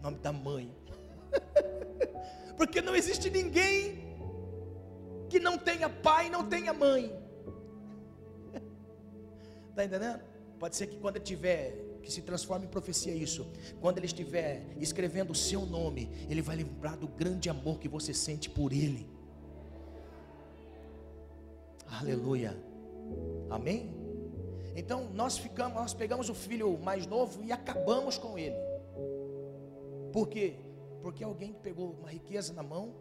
nome 0.00 0.18
da 0.18 0.32
mãe. 0.32 0.74
Porque 2.56 2.80
não 2.80 2.94
existe 2.94 3.28
ninguém 3.28 4.06
que 5.28 5.40
não 5.40 5.58
tenha 5.58 5.90
pai, 5.90 6.30
não 6.30 6.48
tenha 6.48 6.72
mãe. 6.72 7.12
Está 9.70 9.84
entendendo? 9.84 10.20
Pode 10.58 10.76
ser 10.76 10.86
que 10.86 10.96
quando 10.96 11.16
ele 11.16 11.24
tiver, 11.24 11.85
que 12.06 12.12
se 12.12 12.22
transforme 12.22 12.66
em 12.66 12.68
profecia 12.68 13.12
isso, 13.12 13.44
quando 13.80 13.98
ele 13.98 14.06
estiver 14.06 14.64
escrevendo 14.78 15.32
o 15.32 15.34
seu 15.34 15.66
nome, 15.66 16.08
ele 16.30 16.40
vai 16.40 16.54
lembrar 16.54 16.96
do 16.96 17.08
grande 17.08 17.50
amor 17.50 17.80
que 17.80 17.88
você 17.88 18.14
sente 18.14 18.48
por 18.48 18.72
ele. 18.72 19.10
Aleluia. 21.88 22.56
Amém? 23.50 23.92
Então 24.76 25.10
nós 25.14 25.36
ficamos, 25.36 25.74
nós 25.74 25.94
pegamos 25.94 26.28
o 26.30 26.34
filho 26.34 26.78
mais 26.78 27.08
novo 27.08 27.42
e 27.42 27.50
acabamos 27.50 28.16
com 28.16 28.38
ele. 28.38 28.56
Por 30.12 30.28
quê? 30.28 30.54
Porque 31.02 31.24
alguém 31.24 31.52
pegou 31.54 31.90
uma 31.98 32.10
riqueza 32.10 32.52
na 32.52 32.62
mão, 32.62 32.94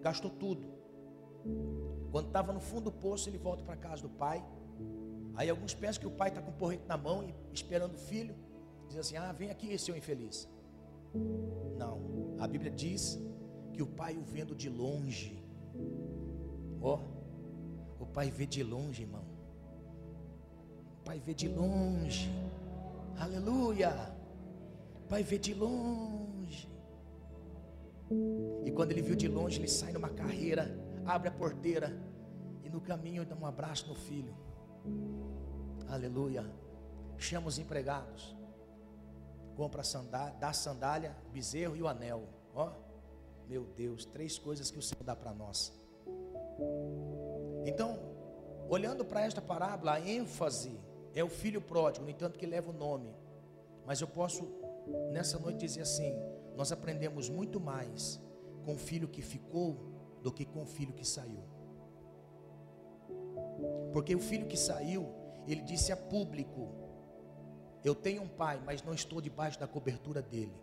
gastou 0.00 0.30
tudo. 0.30 0.66
Quando 2.10 2.28
estava 2.28 2.50
no 2.52 2.60
fundo 2.60 2.84
do 2.84 2.92
poço, 2.92 3.28
ele 3.28 3.36
volta 3.36 3.62
para 3.62 3.76
casa 3.76 4.02
do 4.02 4.08
pai. 4.08 4.42
Aí 5.38 5.48
alguns 5.48 5.72
pensam 5.72 6.00
que 6.00 6.06
o 6.06 6.10
pai 6.10 6.30
está 6.30 6.42
com 6.42 6.50
o 6.50 6.54
porrete 6.54 6.82
na 6.88 6.96
mão 6.96 7.22
e 7.22 7.32
esperando 7.52 7.94
o 7.94 7.98
filho. 8.10 8.34
Diz 8.88 8.98
assim: 8.98 9.16
Ah, 9.16 9.30
vem 9.30 9.50
aqui, 9.50 9.78
seu 9.78 9.96
infeliz. 9.96 10.48
Não, 11.78 12.34
a 12.40 12.48
Bíblia 12.48 12.72
diz 12.72 13.16
que 13.72 13.80
o 13.80 13.86
pai 13.86 14.16
o 14.16 14.24
vendo 14.24 14.52
de 14.62 14.68
longe. 14.68 15.40
Ó. 16.82 16.98
Oh, 16.98 18.02
o 18.02 18.06
pai 18.06 18.32
vê 18.32 18.46
de 18.46 18.64
longe, 18.64 19.02
irmão. 19.02 19.24
O 20.98 21.04
pai 21.04 21.20
vê 21.20 21.32
de 21.32 21.46
longe. 21.46 22.28
Aleluia. 23.16 23.92
vai 25.08 25.22
ver 25.22 25.38
de 25.38 25.54
longe. 25.54 26.68
E 28.64 28.72
quando 28.72 28.90
ele 28.90 29.02
viu 29.02 29.14
de 29.14 29.28
longe, 29.28 29.60
ele 29.60 29.68
sai 29.68 29.92
numa 29.92 30.08
carreira, 30.08 30.76
abre 31.06 31.28
a 31.28 31.32
porteira 31.32 31.96
e 32.64 32.68
no 32.68 32.80
caminho 32.80 33.24
dá 33.24 33.36
um 33.36 33.46
abraço 33.46 33.86
no 33.86 33.94
filho. 33.94 34.34
Aleluia. 35.88 36.44
Chama 37.16 37.48
os 37.48 37.58
empregados. 37.58 38.36
Compra 39.56 39.82
sandália, 39.82 40.34
dá 40.38 40.52
sandália, 40.52 41.16
bezerro 41.32 41.76
e 41.76 41.82
o 41.82 41.88
anel. 41.88 42.28
Ó, 42.54 42.70
meu 43.48 43.64
Deus, 43.64 44.04
três 44.04 44.38
coisas 44.38 44.70
que 44.70 44.78
o 44.78 44.82
Senhor 44.82 45.02
dá 45.02 45.16
para 45.16 45.32
nós. 45.32 45.72
Então, 47.66 47.98
olhando 48.68 49.04
para 49.04 49.22
esta 49.22 49.40
parábola, 49.40 49.94
a 49.94 50.00
ênfase 50.00 50.78
é 51.14 51.24
o 51.24 51.28
filho 51.28 51.60
pródigo, 51.60 52.04
no 52.04 52.10
entanto 52.10 52.38
que 52.38 52.46
leva 52.46 52.70
o 52.70 52.74
nome. 52.74 53.14
Mas 53.84 54.00
eu 54.00 54.06
posso 54.06 54.46
nessa 55.10 55.38
noite 55.38 55.60
dizer 55.60 55.80
assim: 55.82 56.14
nós 56.54 56.70
aprendemos 56.70 57.28
muito 57.28 57.58
mais 57.58 58.20
com 58.64 58.74
o 58.74 58.78
filho 58.78 59.08
que 59.08 59.22
ficou 59.22 59.76
do 60.22 60.30
que 60.30 60.44
com 60.44 60.62
o 60.62 60.66
filho 60.66 60.92
que 60.92 61.06
saiu. 61.06 61.42
Porque 63.92 64.14
o 64.14 64.20
filho 64.20 64.46
que 64.46 64.56
saiu, 64.56 65.08
ele 65.46 65.62
disse 65.62 65.92
a 65.92 65.96
público: 65.96 66.68
Eu 67.84 67.94
tenho 67.94 68.22
um 68.22 68.28
pai, 68.28 68.60
mas 68.64 68.82
não 68.82 68.94
estou 68.94 69.20
debaixo 69.20 69.58
da 69.58 69.66
cobertura 69.66 70.20
dele. 70.20 70.54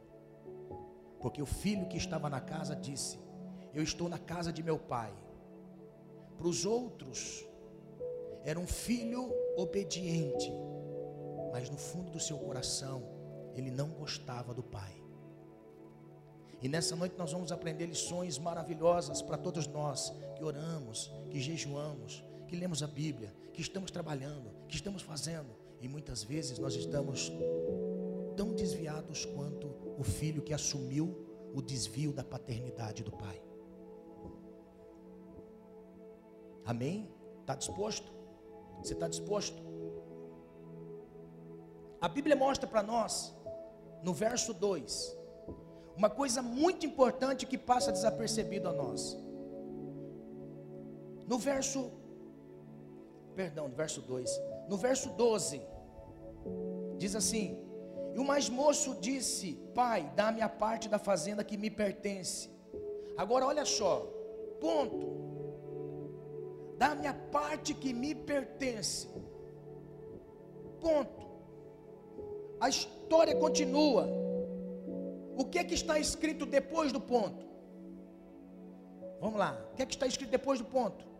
Porque 1.19 1.41
o 1.41 1.45
filho 1.45 1.87
que 1.87 1.97
estava 1.97 2.29
na 2.29 2.39
casa 2.39 2.75
disse: 2.75 3.19
Eu 3.73 3.83
estou 3.83 4.07
na 4.07 4.19
casa 4.19 4.53
de 4.53 4.61
meu 4.61 4.77
pai. 4.77 5.13
Para 6.37 6.47
os 6.47 6.65
outros, 6.65 7.45
era 8.43 8.59
um 8.59 8.67
filho 8.67 9.33
obediente, 9.57 10.51
mas 11.51 11.69
no 11.69 11.77
fundo 11.77 12.11
do 12.11 12.19
seu 12.19 12.37
coração, 12.37 13.03
ele 13.55 13.71
não 13.71 13.89
gostava 13.89 14.53
do 14.53 14.61
pai. 14.61 14.93
E 16.61 16.67
nessa 16.67 16.95
noite 16.95 17.15
nós 17.17 17.31
vamos 17.31 17.51
aprender 17.51 17.85
lições 17.85 18.37
maravilhosas 18.37 19.21
para 19.21 19.37
todos 19.37 19.67
nós 19.67 20.13
que 20.35 20.43
oramos, 20.43 21.11
que 21.29 21.39
jejuamos, 21.39 22.23
que 22.47 22.55
lemos 22.55 22.81
a 22.83 22.87
Bíblia, 22.87 23.33
que 23.53 23.61
estamos 23.61 23.91
trabalhando, 23.91 24.51
que 24.67 24.75
estamos 24.75 25.01
fazendo. 25.01 25.49
E 25.81 25.87
muitas 25.87 26.23
vezes 26.23 26.57
nós 26.59 26.75
estamos 26.75 27.31
tão 28.35 28.53
desviados 28.53 29.25
quanto 29.25 29.67
o 29.97 30.03
filho 30.03 30.41
que 30.41 30.53
assumiu 30.53 31.25
o 31.53 31.61
desvio 31.61 32.11
da 32.11 32.23
paternidade 32.23 33.03
do 33.03 33.11
pai. 33.11 33.41
Amém? 36.65 37.09
Está 37.41 37.55
disposto? 37.55 38.11
Você 38.79 38.93
está 38.93 39.07
disposto? 39.07 39.63
A 42.01 42.07
Bíblia 42.07 42.35
mostra 42.35 42.67
para 42.67 42.83
nós, 42.83 43.33
no 44.03 44.13
verso 44.13 44.53
2, 44.53 45.17
uma 45.95 46.09
coisa 46.09 46.41
muito 46.41 46.85
importante 46.85 47.45
que 47.45 47.57
passa 47.57 47.91
desapercebido 47.91 48.67
a 48.67 48.73
nós. 48.73 49.17
No 51.25 51.37
verso 51.39 51.91
perdão, 53.35 53.67
no 53.67 53.75
verso 53.75 54.01
2. 54.01 54.41
No 54.69 54.77
verso 54.77 55.09
12, 55.09 55.61
diz 56.97 57.15
assim: 57.15 57.47
E 58.13 58.19
o 58.19 58.23
mais 58.23 58.49
moço 58.49 58.95
disse: 58.99 59.53
Pai, 59.73 60.11
dá-me 60.15 60.41
a 60.41 60.49
parte 60.49 60.87
da 60.87 60.97
fazenda 60.97 61.43
que 61.43 61.57
me 61.57 61.69
pertence. 61.69 62.49
Agora 63.17 63.45
olha 63.45 63.65
só, 63.65 63.93
ponto. 64.59 65.25
Dá-me 66.77 67.07
a 67.07 67.13
parte 67.13 67.73
que 67.73 67.93
me 67.93 68.13
pertence. 68.13 69.07
Ponto. 70.81 71.25
A 72.59 72.69
história 72.69 73.35
continua. 73.35 74.07
O 75.37 75.45
que 75.45 75.59
é 75.59 75.63
que 75.63 75.73
está 75.73 75.99
escrito 75.99 76.45
depois 76.45 76.91
do 76.91 76.99
ponto? 76.99 77.45
Vamos 79.19 79.39
lá. 79.39 79.57
O 79.71 79.75
que 79.75 79.83
é 79.83 79.85
que 79.85 79.93
está 79.93 80.07
escrito 80.07 80.31
depois 80.31 80.59
do 80.59 80.65
ponto? 80.65 81.14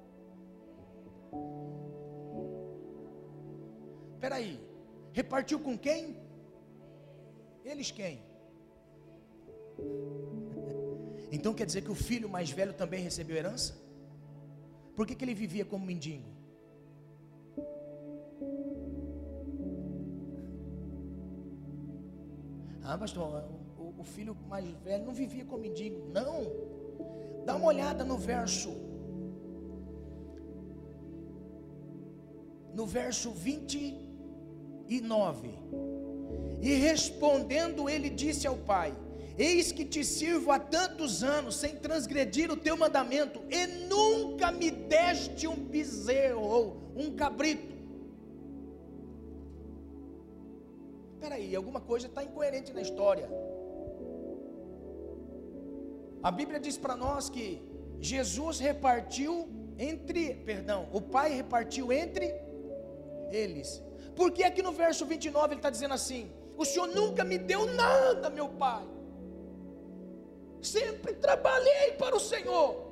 Espera 4.15 4.36
aí. 4.36 4.60
Repartiu 5.13 5.60
com 5.60 5.78
quem? 5.78 6.17
Eles 7.63 7.91
quem? 7.91 8.23
Então 11.32 11.54
quer 11.54 11.65
dizer 11.65 11.82
que 11.82 11.91
o 11.91 11.95
filho 11.95 12.30
mais 12.30 12.49
velho 12.49 12.71
também 12.71 13.01
recebeu 13.01 13.36
herança? 13.36 13.73
Por 14.95 15.06
que, 15.06 15.15
que 15.15 15.25
ele 15.25 15.34
vivia 15.34 15.65
como 15.65 15.86
mendigo? 15.86 16.23
Ah, 22.82 22.97
pastor, 22.97 23.43
o, 23.78 23.99
o 23.99 24.04
filho 24.04 24.38
mais 24.47 24.65
velho 24.86 25.06
não 25.06 25.13
vivia 25.13 25.43
como 25.43 25.63
mendigo. 25.63 26.08
Não. 26.13 26.43
Dá 27.43 27.56
uma 27.56 27.67
olhada 27.67 28.06
no 28.06 28.17
verso. 28.17 28.69
No 32.73 32.86
verso 32.86 33.32
20 33.32 34.05
e 34.88 35.02
9. 35.02 35.50
E 36.62 36.74
respondendo, 36.76 37.89
ele 37.89 38.10
disse 38.10 38.48
ao 38.48 38.58
pai: 38.58 38.93
Eis 39.38 39.71
que 39.71 39.84
te 39.84 40.04
sirvo 40.04 40.52
há 40.52 40.60
tantos 40.60 41.24
anos, 41.24 41.56
sem 41.56 41.76
transgredir 41.76 42.52
o 42.52 42.58
teu 42.58 42.78
mandamento, 42.78 43.41
e 43.50 43.67
nunca 43.88 44.52
me 44.52 44.71
deste 44.71 45.48
um 45.48 45.56
bezerro 45.56 46.41
ou 46.41 46.78
um 46.95 47.15
cabrito. 47.15 47.76
Espera 51.13 51.36
aí, 51.36 51.56
alguma 51.56 51.82
coisa 51.82 52.08
está 52.08 52.24
incoerente 52.24 52.71
na 52.74 52.82
história. 52.82 53.30
A 56.24 56.32
Bíblia 56.32 56.60
diz 56.60 56.78
para 56.78 56.95
nós 56.95 57.30
que 57.30 57.62
Jesus 58.00 58.60
repartiu 58.60 59.48
entre, 59.78 60.36
perdão, 60.36 60.88
o 60.91 61.02
Pai 61.02 61.34
repartiu 61.34 61.91
entre 61.91 62.34
eles. 63.32 63.85
Porque 64.15 64.43
aqui 64.43 64.62
no 64.62 64.71
verso 64.71 65.06
29 65.06 65.54
ele 65.54 65.60
está 65.60 65.69
dizendo 65.69 65.93
assim: 65.93 66.32
O 66.58 66.65
Senhor 66.65 66.88
nunca 66.88 67.23
me 67.23 67.38
deu 67.38 67.65
nada, 67.65 68.30
meu 68.30 68.49
Pai. 68.49 68.86
Sempre 70.62 71.13
trabalhei 71.13 71.91
para 71.91 72.15
o 72.15 72.19
Senhor. 72.19 72.86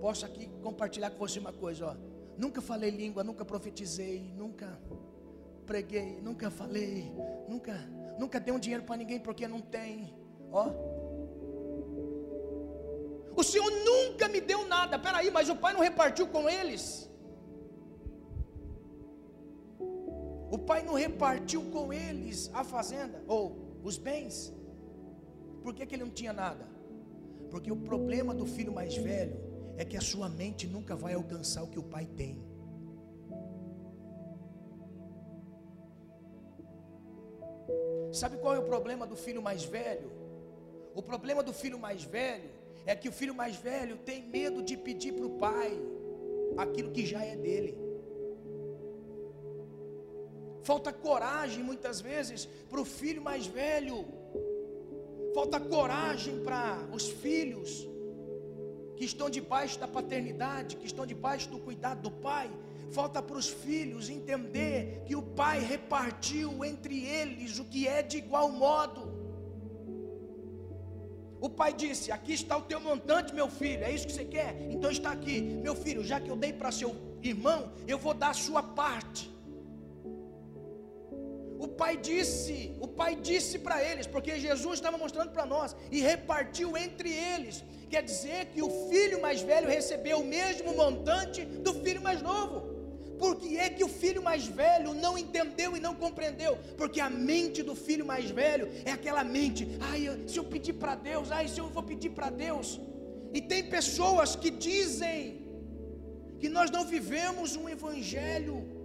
Posso 0.00 0.26
aqui 0.26 0.48
compartilhar 0.62 1.10
com 1.10 1.18
você 1.18 1.38
uma 1.38 1.52
coisa, 1.52 1.86
ó. 1.86 1.96
Nunca 2.36 2.60
falei 2.60 2.90
língua, 2.90 3.24
nunca 3.24 3.44
profetizei, 3.44 4.32
nunca 4.36 4.78
preguei, 5.64 6.20
nunca 6.20 6.50
falei, 6.50 7.10
nunca, 7.48 7.72
nunca 8.18 8.38
dei 8.38 8.52
um 8.52 8.58
dinheiro 8.58 8.84
para 8.84 8.96
ninguém 8.96 9.18
porque 9.18 9.48
não 9.48 9.60
tem, 9.60 10.14
ó. 10.52 10.70
O 13.34 13.42
Senhor 13.42 13.70
nunca 13.70 14.28
me 14.28 14.40
deu 14.40 14.66
nada. 14.66 14.98
Peraí, 14.98 15.30
mas 15.30 15.48
o 15.48 15.56
Pai 15.56 15.72
não 15.72 15.80
repartiu 15.80 16.26
com 16.26 16.48
eles? 16.48 17.10
Pai 20.66 20.82
não 20.82 20.94
repartiu 20.94 21.62
com 21.70 21.92
eles 21.92 22.50
a 22.52 22.64
fazenda 22.64 23.22
ou 23.26 23.56
os 23.82 23.96
bens. 23.96 24.52
Por 25.62 25.72
que, 25.72 25.86
que 25.86 25.94
ele 25.94 26.04
não 26.04 26.10
tinha 26.10 26.32
nada? 26.32 26.66
Porque 27.50 27.70
o 27.70 27.76
problema 27.76 28.34
do 28.34 28.46
filho 28.46 28.72
mais 28.72 28.96
velho 28.96 29.36
é 29.76 29.84
que 29.84 29.96
a 29.96 30.00
sua 30.00 30.28
mente 30.28 30.66
nunca 30.66 30.96
vai 30.96 31.14
alcançar 31.14 31.62
o 31.62 31.68
que 31.68 31.78
o 31.78 31.82
pai 31.82 32.06
tem. 32.06 32.44
Sabe 38.12 38.38
qual 38.38 38.54
é 38.54 38.58
o 38.58 38.64
problema 38.64 39.06
do 39.06 39.16
filho 39.16 39.42
mais 39.42 39.64
velho? 39.64 40.10
O 40.94 41.02
problema 41.02 41.42
do 41.42 41.52
filho 41.52 41.78
mais 41.78 42.02
velho 42.02 42.50
é 42.86 42.96
que 42.96 43.08
o 43.08 43.12
filho 43.12 43.34
mais 43.34 43.56
velho 43.56 43.96
tem 43.98 44.22
medo 44.22 44.62
de 44.62 44.76
pedir 44.76 45.12
para 45.12 45.26
o 45.26 45.30
pai 45.30 45.78
aquilo 46.56 46.90
que 46.90 47.04
já 47.04 47.22
é 47.24 47.36
dele. 47.36 47.85
Falta 50.66 50.92
coragem 50.92 51.62
muitas 51.62 52.00
vezes 52.00 52.48
para 52.68 52.80
o 52.80 52.84
filho 52.84 53.22
mais 53.22 53.46
velho. 53.46 54.04
Falta 55.32 55.60
coragem 55.60 56.42
para 56.42 56.88
os 56.92 57.06
filhos 57.08 57.70
que 58.96 59.04
estão 59.04 59.28
debaixo 59.30 59.78
da 59.78 59.86
paternidade, 59.86 60.76
que 60.76 60.86
estão 60.86 61.06
debaixo 61.06 61.48
do 61.50 61.60
cuidado 61.60 62.00
do 62.06 62.10
pai. 62.10 62.50
Falta 62.90 63.22
para 63.22 63.36
os 63.36 63.48
filhos 63.48 64.10
entender 64.10 65.04
que 65.06 65.14
o 65.14 65.22
pai 65.22 65.60
repartiu 65.60 66.64
entre 66.64 67.04
eles 67.04 67.60
o 67.60 67.64
que 67.64 67.86
é 67.86 68.02
de 68.02 68.16
igual 68.16 68.50
modo. 68.50 69.00
O 71.40 71.48
pai 71.48 71.72
disse: 71.74 72.10
Aqui 72.10 72.32
está 72.32 72.56
o 72.56 72.62
teu 72.62 72.80
montante, 72.80 73.32
meu 73.32 73.48
filho. 73.48 73.84
É 73.84 73.92
isso 73.92 74.08
que 74.08 74.12
você 74.12 74.24
quer? 74.24 74.50
Então 74.68 74.90
está 74.90 75.12
aqui, 75.12 75.40
meu 75.40 75.76
filho. 75.76 76.02
Já 76.02 76.18
que 76.18 76.28
eu 76.28 76.36
dei 76.44 76.52
para 76.52 76.72
seu 76.72 76.92
irmão, 77.22 77.72
eu 77.86 77.98
vou 77.98 78.14
dar 78.14 78.30
a 78.30 78.34
sua 78.46 78.64
parte. 78.64 79.35
O 81.58 81.68
pai 81.68 81.96
disse, 81.96 82.74
o 82.80 82.88
pai 82.88 83.16
disse 83.16 83.58
para 83.58 83.82
eles, 83.82 84.06
porque 84.06 84.38
Jesus 84.38 84.74
estava 84.74 84.98
mostrando 84.98 85.30
para 85.30 85.46
nós 85.46 85.74
e 85.90 86.00
repartiu 86.00 86.76
entre 86.76 87.10
eles. 87.10 87.64
Quer 87.88 88.02
dizer 88.02 88.46
que 88.46 88.62
o 88.62 88.88
filho 88.90 89.20
mais 89.22 89.40
velho 89.40 89.68
recebeu 89.68 90.18
o 90.20 90.24
mesmo 90.24 90.74
montante 90.74 91.44
do 91.44 91.72
filho 91.74 92.02
mais 92.02 92.20
novo. 92.20 92.76
Por 93.18 93.36
que 93.36 93.56
é 93.56 93.70
que 93.70 93.82
o 93.82 93.88
filho 93.88 94.22
mais 94.22 94.46
velho 94.46 94.92
não 94.92 95.16
entendeu 95.16 95.76
e 95.76 95.80
não 95.80 95.94
compreendeu? 95.94 96.58
Porque 96.76 97.00
a 97.00 97.08
mente 97.08 97.62
do 97.62 97.74
filho 97.74 98.04
mais 98.04 98.30
velho 98.30 98.68
é 98.84 98.92
aquela 98.92 99.24
mente, 99.24 99.66
ai, 99.80 100.02
se 100.26 100.36
eu 100.36 100.44
pedir 100.44 100.74
para 100.74 100.94
Deus, 100.94 101.30
ai, 101.30 101.48
se 101.48 101.58
eu 101.58 101.68
vou 101.68 101.82
pedir 101.82 102.10
para 102.10 102.28
Deus. 102.28 102.78
E 103.32 103.40
tem 103.40 103.64
pessoas 103.64 104.36
que 104.36 104.50
dizem 104.50 105.46
que 106.38 106.48
nós 106.48 106.70
não 106.70 106.84
vivemos 106.84 107.56
um 107.56 107.68
evangelho. 107.68 108.75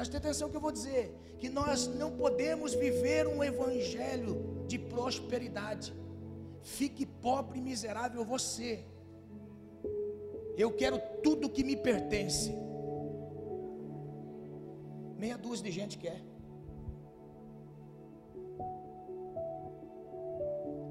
Preste 0.00 0.16
atenção 0.16 0.48
que 0.48 0.56
eu 0.56 0.62
vou 0.62 0.72
dizer, 0.72 1.14
que 1.38 1.50
nós 1.50 1.86
não 1.86 2.10
podemos 2.10 2.72
viver 2.72 3.26
um 3.26 3.44
evangelho 3.44 4.64
de 4.66 4.78
prosperidade. 4.78 5.92
Fique 6.62 7.04
pobre 7.04 7.58
e 7.58 7.62
miserável 7.62 8.24
você. 8.24 8.82
Eu 10.56 10.72
quero 10.72 10.98
tudo 11.22 11.50
que 11.50 11.62
me 11.62 11.76
pertence. 11.76 12.50
Meia 15.18 15.36
dúzia 15.36 15.66
de 15.66 15.70
gente 15.70 15.98
quer. 15.98 16.22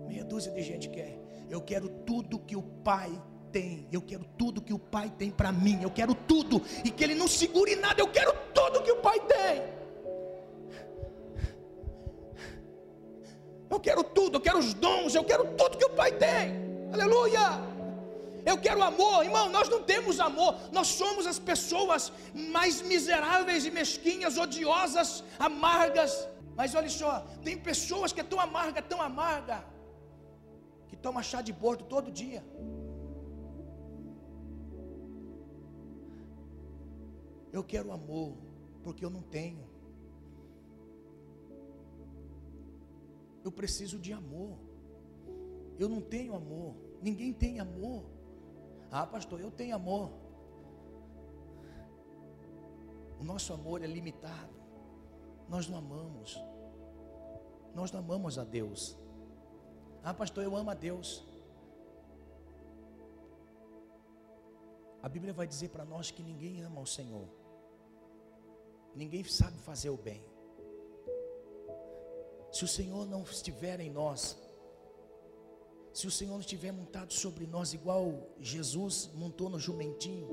Meia 0.08 0.24
dúzia 0.24 0.52
de 0.52 0.62
gente 0.62 0.88
quer. 0.88 1.20
Eu 1.50 1.62
quero 1.62 1.90
tudo 2.06 2.38
que 2.38 2.56
o 2.56 2.62
Pai 2.62 3.10
tem. 3.52 3.88
Eu 3.92 4.02
quero 4.02 4.26
tudo 4.38 4.62
que 4.62 4.74
o 4.74 4.80
Pai 4.80 5.12
tem 5.18 5.32
para 5.32 5.52
mim. 5.52 5.80
Eu 5.82 5.92
quero 5.92 6.14
tudo. 6.14 6.62
E 6.84 6.92
que 6.92 7.04
Ele 7.04 7.16
não 7.16 7.28
segure 7.28 7.76
nada. 7.76 8.02
Eu 8.02 8.08
quero 8.08 8.34
tudo 8.54 8.84
que 8.84 8.92
o 8.92 8.98
Pai 8.98 9.20
tem. 9.20 9.80
Eu 13.70 13.80
quero 13.80 14.04
tudo. 14.04 14.38
Eu 14.38 14.42
quero 14.42 14.60
os 14.60 14.74
dons. 14.74 15.16
Eu 15.16 15.24
quero 15.24 15.46
tudo 15.56 15.78
que 15.78 15.86
o 15.86 15.96
Pai 16.02 16.12
tem. 16.12 16.70
Aleluia. 16.94 17.70
Eu 18.46 18.58
quero 18.58 18.82
amor, 18.84 19.24
irmão. 19.24 19.46
Nós 19.50 19.70
não 19.74 19.82
temos 19.92 20.20
amor, 20.20 20.56
nós 20.72 20.88
somos 20.88 21.26
as 21.32 21.40
pessoas 21.52 22.12
mais 22.34 22.82
miseráveis 22.82 23.66
e 23.66 23.72
mesquinhas, 23.80 24.38
odiosas, 24.38 25.24
amargas. 25.38 26.28
Mas 26.56 26.76
olha 26.76 26.90
só, 26.90 27.12
tem 27.44 27.58
pessoas 27.58 28.12
que 28.14 28.22
é 28.22 28.24
tão 28.24 28.40
amarga, 28.40 28.82
tão 28.82 29.02
amarga, 29.02 29.64
que 30.90 30.98
toma 31.06 31.22
chá 31.24 31.42
de 31.42 31.54
bordo 31.54 31.84
todo 31.86 32.12
dia. 32.12 32.44
Eu 37.52 37.64
quero 37.64 37.92
amor, 37.92 38.38
porque 38.84 39.04
eu 39.04 39.10
não 39.10 39.22
tenho. 39.22 39.68
Eu 43.44 43.52
preciso 43.52 43.98
de 43.98 44.14
amor. 44.14 44.58
Eu 45.78 45.88
não 45.88 46.02
tenho 46.02 46.36
amor. 46.36 46.76
Ninguém 47.02 47.34
tem 47.34 47.60
amor. 47.60 48.06
Ah, 48.92 49.06
pastor, 49.06 49.40
eu 49.40 49.50
tenho 49.50 49.76
amor. 49.76 50.12
O 53.20 53.24
nosso 53.24 53.54
amor 53.54 53.82
é 53.82 53.88
limitado. 53.88 54.54
Nós 55.48 55.68
não 55.68 55.78
amamos. 55.78 56.40
Nós 57.74 57.92
não 57.92 58.00
amamos 58.00 58.38
a 58.38 58.44
Deus. 58.44 58.98
Ah, 60.04 60.14
pastor, 60.14 60.44
eu 60.44 60.56
amo 60.56 60.70
a 60.70 60.74
Deus. 60.74 61.26
A 65.02 65.08
Bíblia 65.08 65.34
vai 65.34 65.48
dizer 65.48 65.70
para 65.70 65.86
nós 65.86 66.12
que 66.12 66.22
ninguém 66.22 66.62
ama 66.62 66.82
o 66.82 66.86
Senhor. 66.86 67.39
Ninguém 69.00 69.24
sabe 69.24 69.58
fazer 69.60 69.90
o 69.90 69.96
bem. 69.96 70.22
Se 72.52 72.66
o 72.66 72.68
Senhor 72.68 73.06
não 73.08 73.24
estiver 73.24 73.80
em 73.80 73.90
nós, 73.90 74.38
se 75.94 76.06
o 76.06 76.12
Senhor 76.12 76.34
não 76.34 76.42
estiver 76.42 76.74
montado 76.74 77.14
sobre 77.14 77.48
nós, 77.48 77.74
igual 77.74 78.30
Jesus 78.42 79.10
montou 79.16 79.50
no 79.50 79.58
jumentinho, 79.58 80.28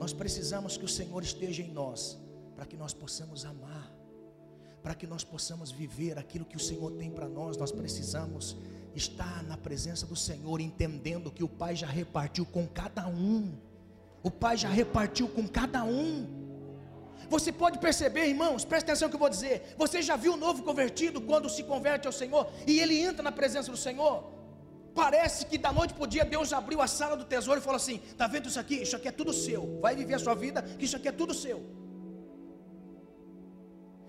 nós 0.00 0.12
precisamos 0.12 0.76
que 0.76 0.84
o 0.84 0.88
Senhor 0.88 1.22
esteja 1.22 1.62
em 1.62 1.70
nós, 1.70 2.18
para 2.56 2.66
que 2.66 2.76
nós 2.76 2.92
possamos 2.92 3.44
amar, 3.44 3.88
para 4.82 4.96
que 4.96 5.06
nós 5.06 5.22
possamos 5.22 5.70
viver 5.70 6.18
aquilo 6.18 6.44
que 6.44 6.56
o 6.56 6.60
Senhor 6.68 6.90
tem 6.92 7.08
para 7.08 7.28
nós, 7.28 7.56
nós 7.56 7.70
precisamos 7.70 8.56
estar 8.96 9.44
na 9.44 9.56
presença 9.56 10.04
do 10.04 10.16
Senhor, 10.16 10.60
entendendo 10.60 11.30
que 11.30 11.44
o 11.44 11.48
Pai 11.48 11.76
já 11.76 11.86
repartiu 11.86 12.44
com 12.44 12.66
cada 12.66 13.06
um, 13.06 13.56
o 14.24 14.30
Pai 14.30 14.56
já 14.56 14.68
repartiu 14.68 15.28
com 15.28 15.46
cada 15.46 15.84
um. 15.84 16.43
Você 17.28 17.50
pode 17.52 17.78
perceber, 17.78 18.26
irmãos, 18.26 18.64
presta 18.64 18.92
atenção 18.92 19.08
no 19.08 19.10
que 19.10 19.16
eu 19.16 19.20
vou 19.20 19.28
dizer. 19.28 19.74
Você 19.76 20.02
já 20.02 20.16
viu 20.16 20.34
o 20.34 20.36
novo 20.36 20.62
convertido 20.62 21.20
quando 21.20 21.48
se 21.48 21.62
converte 21.62 22.06
ao 22.06 22.12
Senhor 22.12 22.50
e 22.66 22.80
ele 22.80 22.98
entra 22.98 23.22
na 23.22 23.32
presença 23.32 23.70
do 23.70 23.76
Senhor? 23.76 24.32
Parece 24.94 25.46
que 25.46 25.58
da 25.58 25.72
noite 25.72 25.92
para 25.94 26.04
o 26.04 26.06
dia 26.06 26.24
Deus 26.24 26.52
abriu 26.52 26.80
a 26.80 26.86
sala 26.86 27.16
do 27.16 27.24
tesouro 27.24 27.60
e 27.60 27.62
falou 27.62 27.76
assim: 27.76 28.00
Está 28.10 28.26
vendo 28.26 28.48
isso 28.48 28.60
aqui? 28.60 28.76
Isso 28.82 28.96
aqui 28.96 29.08
é 29.08 29.12
tudo 29.12 29.32
seu. 29.32 29.80
Vai 29.80 29.96
viver 29.96 30.14
a 30.14 30.18
sua 30.18 30.34
vida, 30.34 30.62
que 30.62 30.84
isso 30.84 30.96
aqui 30.96 31.08
é 31.08 31.12
tudo 31.12 31.34
seu. 31.34 31.58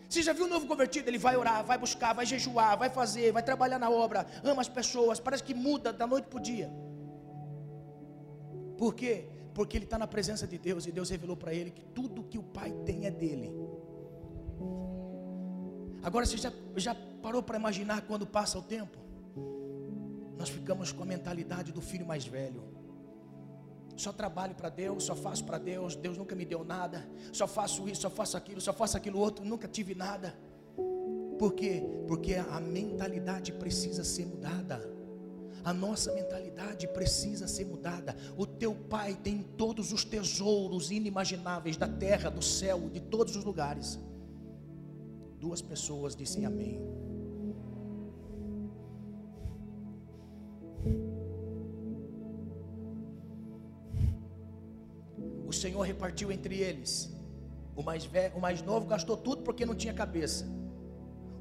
Você 0.07 0.21
já 0.21 0.31
viu 0.31 0.45
o 0.45 0.47
novo 0.47 0.67
convertido? 0.67 1.09
Ele 1.09 1.17
vai 1.17 1.35
orar, 1.35 1.65
vai 1.65 1.77
buscar, 1.77 2.13
vai 2.13 2.25
jejuar, 2.25 2.77
vai 2.77 2.89
fazer, 2.89 3.31
vai 3.31 3.41
trabalhar 3.43 3.79
na 3.79 3.89
obra, 3.89 4.25
ama 4.43 4.61
as 4.61 4.69
pessoas, 4.69 5.19
parece 5.19 5.43
que 5.43 5.53
muda 5.53 5.91
da 5.91 6.05
noite 6.05 6.27
para 6.27 6.37
o 6.37 6.41
dia. 6.41 6.71
Por 8.77 8.93
quê? 8.93 9.27
Porque 9.55 9.75
ele 9.77 9.85
está 9.85 9.97
na 9.97 10.05
presença 10.05 10.45
de 10.45 10.59
Deus 10.59 10.85
e 10.85 10.91
Deus 10.91 11.09
revelou 11.09 11.35
para 11.35 11.51
ele 11.51 11.71
que 11.71 11.81
tudo 11.81 12.23
que 12.23 12.37
o 12.37 12.43
Pai 12.43 12.71
tem 12.85 13.07
é 13.07 13.11
dele. 13.11 13.51
Agora 16.03 16.27
você 16.27 16.37
já, 16.37 16.53
já 16.75 16.93
parou 17.23 17.41
para 17.41 17.57
imaginar 17.57 18.01
quando 18.01 18.27
passa 18.27 18.59
o 18.59 18.61
tempo? 18.61 19.05
nós 20.45 20.49
ficamos 20.49 20.91
com 20.91 21.01
a 21.01 21.05
mentalidade 21.07 21.71
do 21.71 21.81
filho 21.81 22.05
mais 22.05 22.23
velho. 22.23 22.63
Só 23.97 24.13
trabalho 24.13 24.53
para 24.53 24.69
Deus, 24.69 25.05
só 25.05 25.15
faço 25.15 25.43
para 25.43 25.57
Deus, 25.57 25.95
Deus 25.95 26.17
nunca 26.19 26.35
me 26.35 26.45
deu 26.45 26.63
nada, 26.63 27.07
só 27.33 27.47
faço 27.47 27.89
isso, 27.89 28.01
só 28.01 28.11
faço 28.11 28.37
aquilo, 28.37 28.61
só 28.61 28.71
faço 28.71 28.95
aquilo 28.95 29.17
outro, 29.17 29.43
nunca 29.43 29.67
tive 29.67 29.95
nada. 29.95 30.37
Por 31.39 31.53
quê? 31.53 31.83
Porque 32.07 32.35
a 32.35 32.59
mentalidade 32.59 33.53
precisa 33.53 34.03
ser 34.03 34.27
mudada. 34.27 34.94
A 35.65 35.73
nossa 35.73 36.13
mentalidade 36.13 36.87
precisa 36.87 37.47
ser 37.47 37.65
mudada. 37.65 38.15
O 38.37 38.45
teu 38.45 38.75
pai 38.75 39.15
tem 39.15 39.41
todos 39.41 39.91
os 39.91 40.05
tesouros 40.05 40.91
inimagináveis 40.91 41.75
da 41.75 41.87
terra, 41.87 42.29
do 42.29 42.41
céu, 42.41 42.87
de 42.87 42.99
todos 42.99 43.35
os 43.35 43.43
lugares. 43.43 43.99
Duas 45.39 45.63
pessoas 45.63 46.15
dizem 46.15 46.45
amém. 46.45 46.79
O 55.47 55.51
Senhor 55.51 55.81
repartiu 55.81 56.31
entre 56.31 56.59
eles. 56.59 57.11
O 57.75 57.81
mais, 57.81 58.05
velho, 58.05 58.37
o 58.37 58.39
mais 58.39 58.61
novo 58.61 58.85
gastou 58.85 59.17
tudo 59.17 59.41
porque 59.41 59.65
não 59.65 59.73
tinha 59.73 59.95
cabeça. 59.95 60.45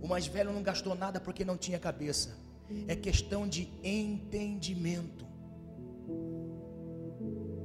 O 0.00 0.08
mais 0.08 0.26
velho 0.26 0.50
não 0.50 0.62
gastou 0.62 0.94
nada 0.94 1.20
porque 1.20 1.44
não 1.44 1.58
tinha 1.58 1.78
cabeça. 1.78 2.43
É 2.88 2.96
questão 2.96 3.46
de 3.46 3.68
entendimento. 3.82 5.26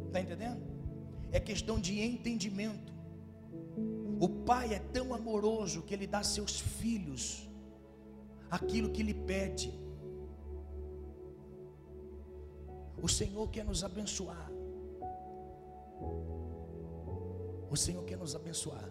Está 0.08 0.22
entendendo? 0.22 0.62
É 1.32 1.40
questão 1.40 1.80
de 1.80 2.00
entendimento. 2.02 2.94
O 4.20 4.28
pai 4.28 4.74
é 4.74 4.80
tão 4.80 5.14
amoroso 5.14 5.82
que 5.84 5.94
ele 5.94 6.06
dá 6.06 6.20
a 6.20 6.24
seus 6.24 6.60
filhos 6.60 7.48
aquilo 8.50 8.90
que 8.90 9.04
lhe 9.04 9.14
pede. 9.14 9.72
O 13.02 13.08
Senhor 13.08 13.48
quer 13.50 13.64
nos 13.64 13.84
abençoar. 13.84 14.52
O 17.70 17.78
Senhor 17.78 18.04
quer 18.04 18.18
nos 18.18 18.36
abençoar. 18.36 18.90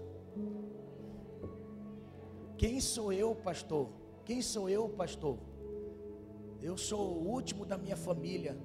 Quem 2.56 2.80
sou 2.80 3.12
eu, 3.12 3.34
pastor? 3.34 3.90
Quem 4.24 4.40
sou 4.40 4.68
eu, 4.70 4.88
pastor? 4.88 5.38
Eu 6.60 6.76
sou 6.76 7.00
o 7.00 7.28
último 7.28 7.64
da 7.64 7.78
minha 7.78 7.96
família. 7.96 8.56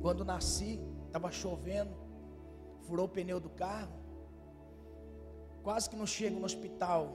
Quando 0.00 0.24
nasci, 0.24 0.80
estava 1.06 1.30
chovendo, 1.30 1.94
furou 2.80 3.06
o 3.06 3.08
pneu 3.08 3.38
do 3.38 3.50
carro, 3.50 3.92
quase 5.62 5.88
que 5.88 5.96
não 5.96 6.06
chego 6.06 6.38
no 6.38 6.44
hospital. 6.44 7.14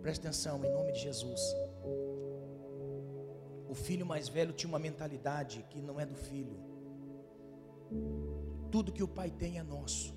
Presta 0.00 0.28
atenção, 0.28 0.64
em 0.64 0.70
nome 0.70 0.92
de 0.92 1.00
Jesus. 1.00 1.40
O 3.68 3.74
filho 3.74 4.06
mais 4.06 4.28
velho 4.28 4.52
tinha 4.52 4.68
uma 4.68 4.78
mentalidade 4.78 5.64
que 5.68 5.82
não 5.82 5.98
é 6.00 6.06
do 6.06 6.14
filho. 6.14 6.56
Tudo 8.70 8.92
que 8.92 9.02
o 9.02 9.08
pai 9.08 9.30
tem 9.30 9.58
é 9.58 9.62
nosso. 9.62 10.14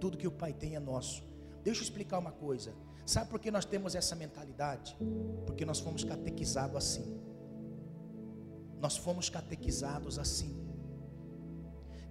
Tudo 0.00 0.18
que 0.18 0.26
o 0.26 0.32
pai 0.32 0.52
tem 0.52 0.74
é 0.74 0.80
nosso. 0.80 1.29
Deixa 1.62 1.80
eu 1.80 1.84
explicar 1.84 2.18
uma 2.18 2.32
coisa. 2.32 2.74
Sabe 3.04 3.28
por 3.28 3.40
que 3.40 3.50
nós 3.50 3.64
temos 3.64 3.94
essa 3.94 4.14
mentalidade? 4.14 4.96
Porque 5.46 5.64
nós 5.64 5.80
fomos 5.80 6.04
catequizados 6.04 6.76
assim. 6.76 7.20
Nós 8.80 8.96
fomos 8.96 9.28
catequizados 9.28 10.18
assim. 10.18 10.56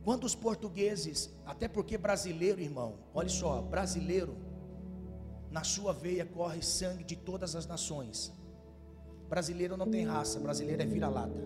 Quando 0.03 0.23
os 0.23 0.35
portugueses, 0.35 1.29
até 1.45 1.67
porque 1.67 1.97
brasileiro, 1.97 2.61
irmão, 2.61 2.99
olha 3.13 3.29
só, 3.29 3.61
brasileiro, 3.61 4.35
na 5.51 5.63
sua 5.63 5.93
veia 5.93 6.25
corre 6.25 6.61
sangue 6.61 7.03
de 7.03 7.15
todas 7.15 7.55
as 7.55 7.65
nações. 7.65 8.31
Brasileiro 9.27 9.75
não 9.75 9.89
tem 9.89 10.05
raça, 10.05 10.39
brasileiro 10.39 10.81
é 10.81 10.85
vira-lata. 10.85 11.39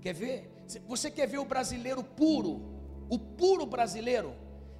Quer 0.00 0.14
ver? 0.14 0.50
Você 0.86 1.10
quer 1.10 1.26
ver 1.26 1.38
o 1.38 1.44
brasileiro 1.44 2.02
puro? 2.02 2.60
O 3.08 3.18
puro 3.18 3.66
brasileiro? 3.66 4.34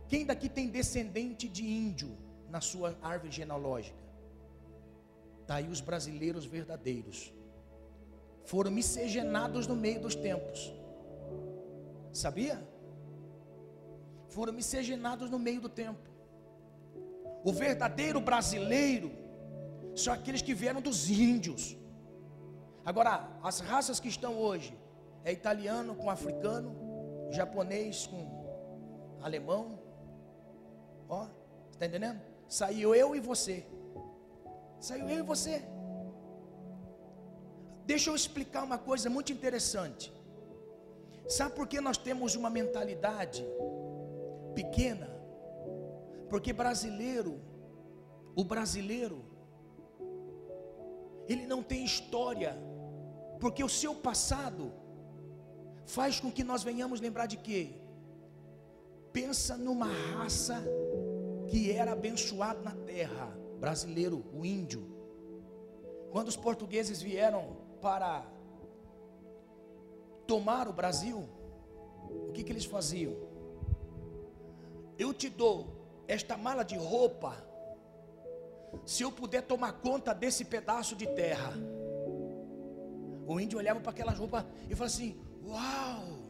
Quem 0.08 0.24
daqui 0.24 0.48
tem 0.48 0.68
descendente 0.68 1.48
de 1.48 1.64
índio 1.64 2.16
na 2.48 2.60
sua 2.60 2.96
árvore 3.02 3.30
genealógica? 3.32 3.98
Está 5.42 5.56
aí 5.56 5.68
os 5.68 5.80
brasileiros 5.80 6.44
verdadeiros. 6.44 7.32
Foram 8.44 8.70
miscigenados 8.70 9.66
no 9.66 9.74
meio 9.74 10.00
dos 10.00 10.14
tempos. 10.14 10.72
Sabia? 12.12 12.56
Foram 14.28 14.52
miscigenados 14.52 15.30
no 15.30 15.38
meio 15.38 15.60
do 15.60 15.68
tempo. 15.68 16.08
O 17.44 17.52
verdadeiro 17.52 18.20
brasileiro 18.20 19.12
são 19.94 20.12
aqueles 20.12 20.42
que 20.42 20.54
vieram 20.54 20.80
dos 20.80 21.08
índios. 21.10 21.76
Agora, 22.84 23.28
as 23.42 23.60
raças 23.60 23.98
que 23.98 24.08
estão 24.08 24.36
hoje 24.36 24.76
é 25.24 25.32
italiano 25.32 25.94
com 25.94 26.08
africano, 26.08 26.76
japonês 27.30 28.06
com 28.06 28.26
alemão. 29.20 29.85
Ó, 31.08 31.26
está 31.72 31.86
entendendo? 31.86 32.20
Saiu 32.48 32.94
eu 32.94 33.14
e 33.14 33.20
você. 33.20 33.64
Saiu 34.80 35.08
eu 35.08 35.18
e 35.18 35.22
você. 35.22 35.62
Deixa 37.84 38.10
eu 38.10 38.16
explicar 38.16 38.64
uma 38.64 38.78
coisa 38.78 39.08
muito 39.08 39.32
interessante. 39.32 40.12
Sabe 41.28 41.54
por 41.54 41.66
que 41.66 41.80
nós 41.80 41.96
temos 41.96 42.34
uma 42.34 42.50
mentalidade 42.50 43.44
pequena? 44.54 45.08
Porque 46.28 46.52
brasileiro, 46.52 47.40
o 48.34 48.44
brasileiro, 48.44 49.24
ele 51.28 51.46
não 51.46 51.62
tem 51.62 51.84
história, 51.84 52.56
porque 53.40 53.62
o 53.62 53.68
seu 53.68 53.94
passado 53.94 54.72
faz 55.84 56.20
com 56.20 56.30
que 56.30 56.44
nós 56.44 56.62
venhamos 56.62 57.00
lembrar 57.00 57.26
de 57.26 57.36
quê? 57.36 57.74
Pensa 59.12 59.56
numa 59.56 59.86
raça 59.86 60.62
que 61.48 61.70
era 61.70 61.92
abençoada 61.92 62.60
na 62.60 62.74
terra, 62.74 63.36
brasileiro, 63.58 64.24
o 64.32 64.44
índio. 64.44 64.86
Quando 66.10 66.28
os 66.28 66.36
portugueses 66.36 67.00
vieram 67.02 67.56
para 67.80 68.26
tomar 70.26 70.68
o 70.68 70.72
Brasil, 70.72 71.28
o 72.28 72.32
que, 72.32 72.42
que 72.42 72.52
eles 72.52 72.64
faziam? 72.64 73.14
Eu 74.98 75.12
te 75.12 75.28
dou 75.28 75.76
esta 76.08 76.36
mala 76.36 76.62
de 76.64 76.76
roupa, 76.76 77.36
se 78.84 79.02
eu 79.02 79.12
puder 79.12 79.42
tomar 79.42 79.72
conta 79.74 80.14
desse 80.14 80.44
pedaço 80.44 80.96
de 80.96 81.06
terra. 81.06 81.52
O 83.26 83.40
índio 83.40 83.58
olhava 83.58 83.80
para 83.80 83.90
aquelas 83.90 84.18
roupas 84.18 84.44
e 84.68 84.74
falava 84.74 84.84
assim: 84.86 85.20
Uau! 85.44 86.26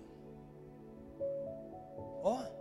Ó. 2.22 2.55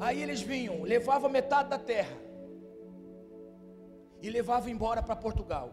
Aí 0.00 0.22
eles 0.22 0.40
vinham, 0.40 0.82
levavam 0.82 1.30
metade 1.30 1.70
da 1.70 1.78
terra 1.78 2.16
e 4.20 4.28
levavam 4.30 4.68
embora 4.68 5.02
para 5.02 5.16
Portugal. 5.16 5.72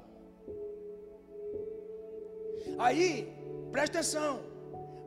Aí, 2.77 3.31
presta 3.71 3.99
atenção, 3.99 4.39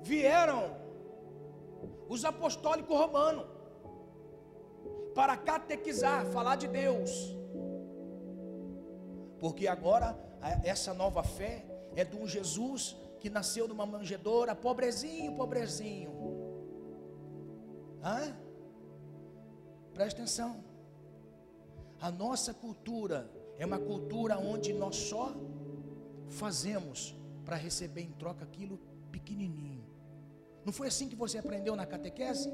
vieram 0.03 0.77
os 2.09 2.25
apostólicos 2.25 2.97
romanos 2.97 3.47
para 5.15 5.37
catequizar, 5.37 6.27
falar 6.27 6.57
de 6.57 6.69
Deus. 6.69 7.37
Porque 9.39 9.67
agora 9.67 10.17
essa 10.65 10.95
nova 10.95 11.23
fé 11.23 11.65
é 11.95 12.05
de 12.05 12.17
um 12.17 12.27
Jesus 12.27 12.97
que 13.21 13.29
nasceu 13.29 13.67
numa 13.67 13.85
manjedoura, 13.85 14.55
pobrezinho, 14.55 15.35
pobrezinho. 15.35 16.13
Hã? 18.03 18.37
Presta 19.99 20.21
atenção. 20.21 20.63
A 22.01 22.09
nossa 22.09 22.55
cultura 22.55 23.29
é 23.59 23.67
uma 23.67 23.81
cultura 23.81 24.39
onde 24.39 24.73
nós 24.73 24.95
só 24.95 25.35
fazemos 26.29 27.17
para 27.45 27.57
receber 27.57 28.03
em 28.03 28.13
troca 28.13 28.45
aquilo 28.45 28.79
pequenininho. 29.11 29.85
Não 30.65 30.73
foi 30.73 30.87
assim 30.87 31.09
que 31.09 31.17
você 31.17 31.37
aprendeu 31.37 31.75
na 31.75 31.85
catequese? 31.85 32.49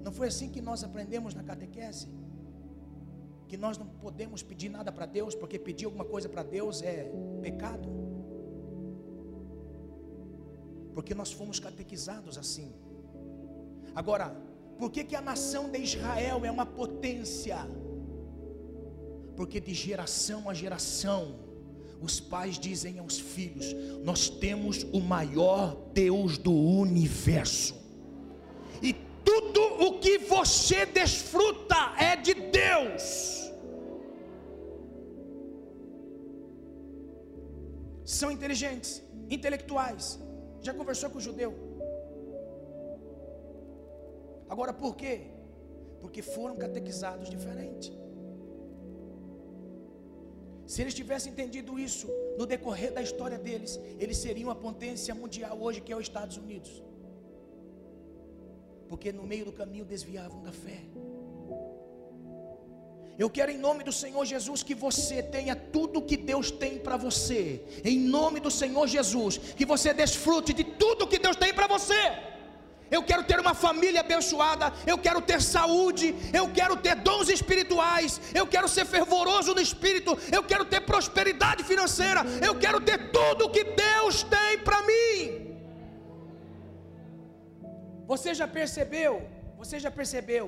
Não 0.00 0.12
foi 0.12 0.28
assim 0.28 0.48
que 0.48 0.62
nós 0.62 0.84
aprendemos 0.84 1.34
na 1.34 1.42
catequese? 1.42 2.06
Que 3.48 3.56
nós 3.56 3.76
não 3.76 3.88
podemos 3.88 4.44
pedir 4.44 4.68
nada 4.68 4.92
para 4.92 5.06
Deus, 5.06 5.34
porque 5.34 5.58
pedir 5.58 5.86
alguma 5.86 6.04
coisa 6.04 6.28
para 6.28 6.44
Deus 6.44 6.82
é 6.82 7.10
pecado? 7.42 7.88
Porque 10.94 11.16
nós 11.16 11.32
fomos 11.32 11.58
catequizados 11.58 12.38
assim. 12.38 12.72
Agora, 13.92 14.53
por 14.78 14.90
que, 14.90 15.04
que 15.04 15.16
a 15.16 15.20
nação 15.20 15.70
de 15.70 15.78
Israel 15.78 16.44
é 16.44 16.50
uma 16.50 16.66
potência? 16.66 17.58
Porque 19.36 19.60
de 19.60 19.74
geração 19.74 20.48
a 20.48 20.54
geração, 20.54 21.36
os 22.00 22.20
pais 22.20 22.58
dizem 22.58 22.98
aos 22.98 23.18
filhos: 23.18 23.66
Nós 24.04 24.28
temos 24.28 24.84
o 24.92 25.00
maior 25.00 25.76
Deus 25.92 26.38
do 26.38 26.52
universo 26.52 27.84
tudo 29.24 29.60
o 29.86 29.98
que 29.98 30.18
você 30.18 30.84
desfruta 30.86 31.94
é 31.98 32.14
de 32.14 32.34
Deus. 32.34 33.50
São 38.04 38.30
inteligentes, 38.30 39.02
intelectuais. 39.30 40.20
Já 40.60 40.74
conversou 40.74 41.10
com 41.10 41.18
o 41.18 41.20
judeu? 41.20 41.73
Agora 44.48 44.72
por 44.72 44.94
quê? 44.96 45.22
Porque 46.00 46.22
foram 46.22 46.56
catequizados 46.56 47.30
diferente. 47.30 47.92
Se 50.66 50.80
eles 50.80 50.94
tivessem 50.94 51.32
entendido 51.32 51.78
isso 51.78 52.08
no 52.38 52.46
decorrer 52.46 52.92
da 52.92 53.02
história 53.02 53.38
deles, 53.38 53.78
eles 53.98 54.16
seriam 54.16 54.50
a 54.50 54.54
potência 54.54 55.14
mundial 55.14 55.60
hoje 55.60 55.80
que 55.80 55.92
é 55.92 55.96
os 55.96 56.02
Estados 56.02 56.36
Unidos 56.36 56.82
porque 58.94 59.12
no 59.12 59.24
meio 59.24 59.44
do 59.44 59.52
caminho 59.52 59.84
desviavam 59.84 60.40
da 60.40 60.52
fé. 60.52 60.80
Eu 63.18 63.28
quero 63.28 63.50
em 63.50 63.58
nome 63.58 63.82
do 63.82 63.92
Senhor 63.92 64.24
Jesus 64.24 64.62
que 64.62 64.74
você 64.74 65.20
tenha 65.20 65.56
tudo 65.56 66.00
que 66.00 66.16
Deus 66.16 66.50
tem 66.50 66.78
para 66.78 66.96
você. 66.96 67.60
Em 67.84 67.98
nome 67.98 68.38
do 68.38 68.52
Senhor 68.52 68.86
Jesus, 68.86 69.38
que 69.38 69.64
você 69.64 69.92
desfrute 69.92 70.52
de 70.52 70.62
tudo 70.62 71.08
que 71.08 71.18
Deus 71.18 71.36
tem 71.36 71.52
para 71.52 71.66
você. 71.66 71.94
Eu 72.94 73.02
quero 73.08 73.22
ter 73.30 73.38
uma 73.44 73.54
família 73.64 74.00
abençoada, 74.06 74.66
eu 74.92 74.96
quero 75.06 75.20
ter 75.30 75.40
saúde, 75.56 76.06
eu 76.40 76.46
quero 76.58 76.74
ter 76.84 76.94
dons 77.08 77.28
espirituais, 77.36 78.20
eu 78.40 78.46
quero 78.54 78.68
ser 78.76 78.84
fervoroso 78.94 79.54
no 79.56 79.62
espírito, 79.68 80.12
eu 80.36 80.42
quero 80.50 80.64
ter 80.72 80.80
prosperidade 80.92 81.62
financeira, 81.72 82.20
eu 82.48 82.54
quero 82.64 82.80
ter 82.88 82.98
tudo 83.16 83.50
que 83.56 83.64
Deus 83.86 84.22
tem 84.36 84.52
para 84.68 84.80
mim. 84.90 85.18
Você 88.12 88.32
já 88.40 88.46
percebeu? 88.58 89.12
Você 89.60 89.76
já 89.84 89.90
percebeu? 90.00 90.46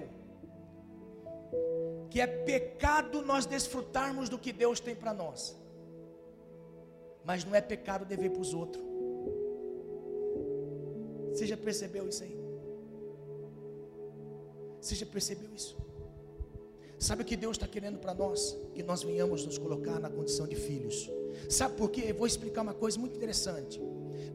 Que 2.10 2.20
é 2.20 2.28
pecado 2.52 3.22
nós 3.30 3.44
desfrutarmos 3.54 4.28
do 4.32 4.38
que 4.44 4.52
Deus 4.64 4.78
tem 4.88 4.94
para 5.02 5.12
nós. 5.22 5.40
Mas 7.28 7.44
não 7.44 7.54
é 7.60 7.62
pecado 7.74 8.04
dever 8.04 8.30
para 8.34 8.44
os 8.46 8.54
outros. 8.62 8.85
Você 11.36 11.46
já 11.46 11.56
percebeu 11.56 12.08
isso 12.08 12.22
aí? 12.22 12.34
Você 14.80 14.94
já 14.94 15.04
percebeu 15.04 15.54
isso? 15.54 15.76
Sabe 16.98 17.20
o 17.20 17.26
que 17.26 17.36
Deus 17.36 17.58
está 17.58 17.68
querendo 17.68 17.98
para 17.98 18.14
nós? 18.14 18.56
Que 18.74 18.82
nós 18.82 19.02
venhamos 19.02 19.44
nos 19.44 19.58
colocar 19.58 20.00
na 20.00 20.08
condição 20.08 20.48
de 20.48 20.56
filhos. 20.56 21.10
Sabe 21.50 21.76
por 21.76 21.90
quê? 21.90 22.04
Eu 22.08 22.14
vou 22.14 22.26
explicar 22.26 22.62
uma 22.62 22.72
coisa 22.72 22.98
muito 22.98 23.16
interessante. 23.16 23.78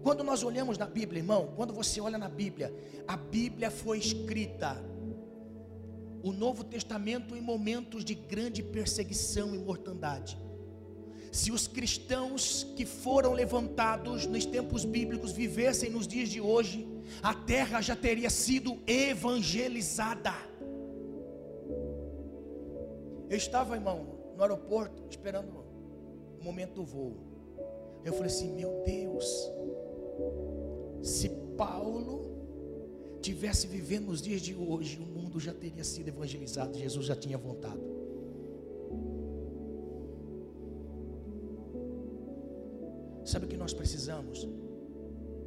Quando 0.03 0.23
nós 0.23 0.43
olhamos 0.43 0.77
na 0.77 0.85
Bíblia, 0.85 1.21
irmão, 1.21 1.53
quando 1.55 1.73
você 1.73 1.99
olha 1.99 2.19
na 2.19 2.29
Bíblia, 2.29 2.71
a 3.07 3.17
Bíblia 3.17 3.71
foi 3.71 3.97
escrita, 3.97 4.79
o 6.21 6.31
Novo 6.31 6.63
Testamento 6.63 7.35
em 7.35 7.41
momentos 7.41 8.05
de 8.05 8.13
grande 8.13 8.61
perseguição 8.61 9.55
e 9.55 9.57
mortandade. 9.57 10.37
Se 11.31 11.51
os 11.51 11.65
cristãos 11.65 12.67
que 12.75 12.85
foram 12.85 13.33
levantados 13.33 14.27
nos 14.27 14.45
tempos 14.45 14.85
bíblicos 14.85 15.31
vivessem 15.31 15.89
nos 15.89 16.07
dias 16.07 16.29
de 16.29 16.39
hoje, 16.39 16.90
a 17.21 17.33
terra 17.33 17.81
já 17.81 17.95
teria 17.95 18.29
sido 18.29 18.79
evangelizada. 18.87 20.33
Eu 23.29 23.37
estava, 23.37 23.75
irmão, 23.75 24.19
no 24.35 24.41
aeroporto, 24.41 25.03
esperando 25.09 25.63
o 26.39 26.43
momento 26.43 26.75
do 26.75 26.83
voo. 26.83 27.15
Eu 28.03 28.13
falei 28.13 28.27
assim: 28.27 28.53
Meu 28.53 28.83
Deus, 28.85 29.25
se 31.01 31.29
Paulo 31.57 32.31
tivesse 33.21 33.67
vivendo 33.67 34.07
nos 34.07 34.21
dias 34.21 34.41
de 34.41 34.55
hoje, 34.55 34.97
o 34.97 35.05
mundo 35.05 35.39
já 35.39 35.53
teria 35.53 35.83
sido 35.83 36.07
evangelizado, 36.07 36.77
Jesus 36.77 37.05
já 37.05 37.15
tinha 37.15 37.37
voltado. 37.37 38.01
Sabe 43.23 43.45
o 43.45 43.47
que 43.47 43.55
nós 43.55 43.73
precisamos? 43.73 44.47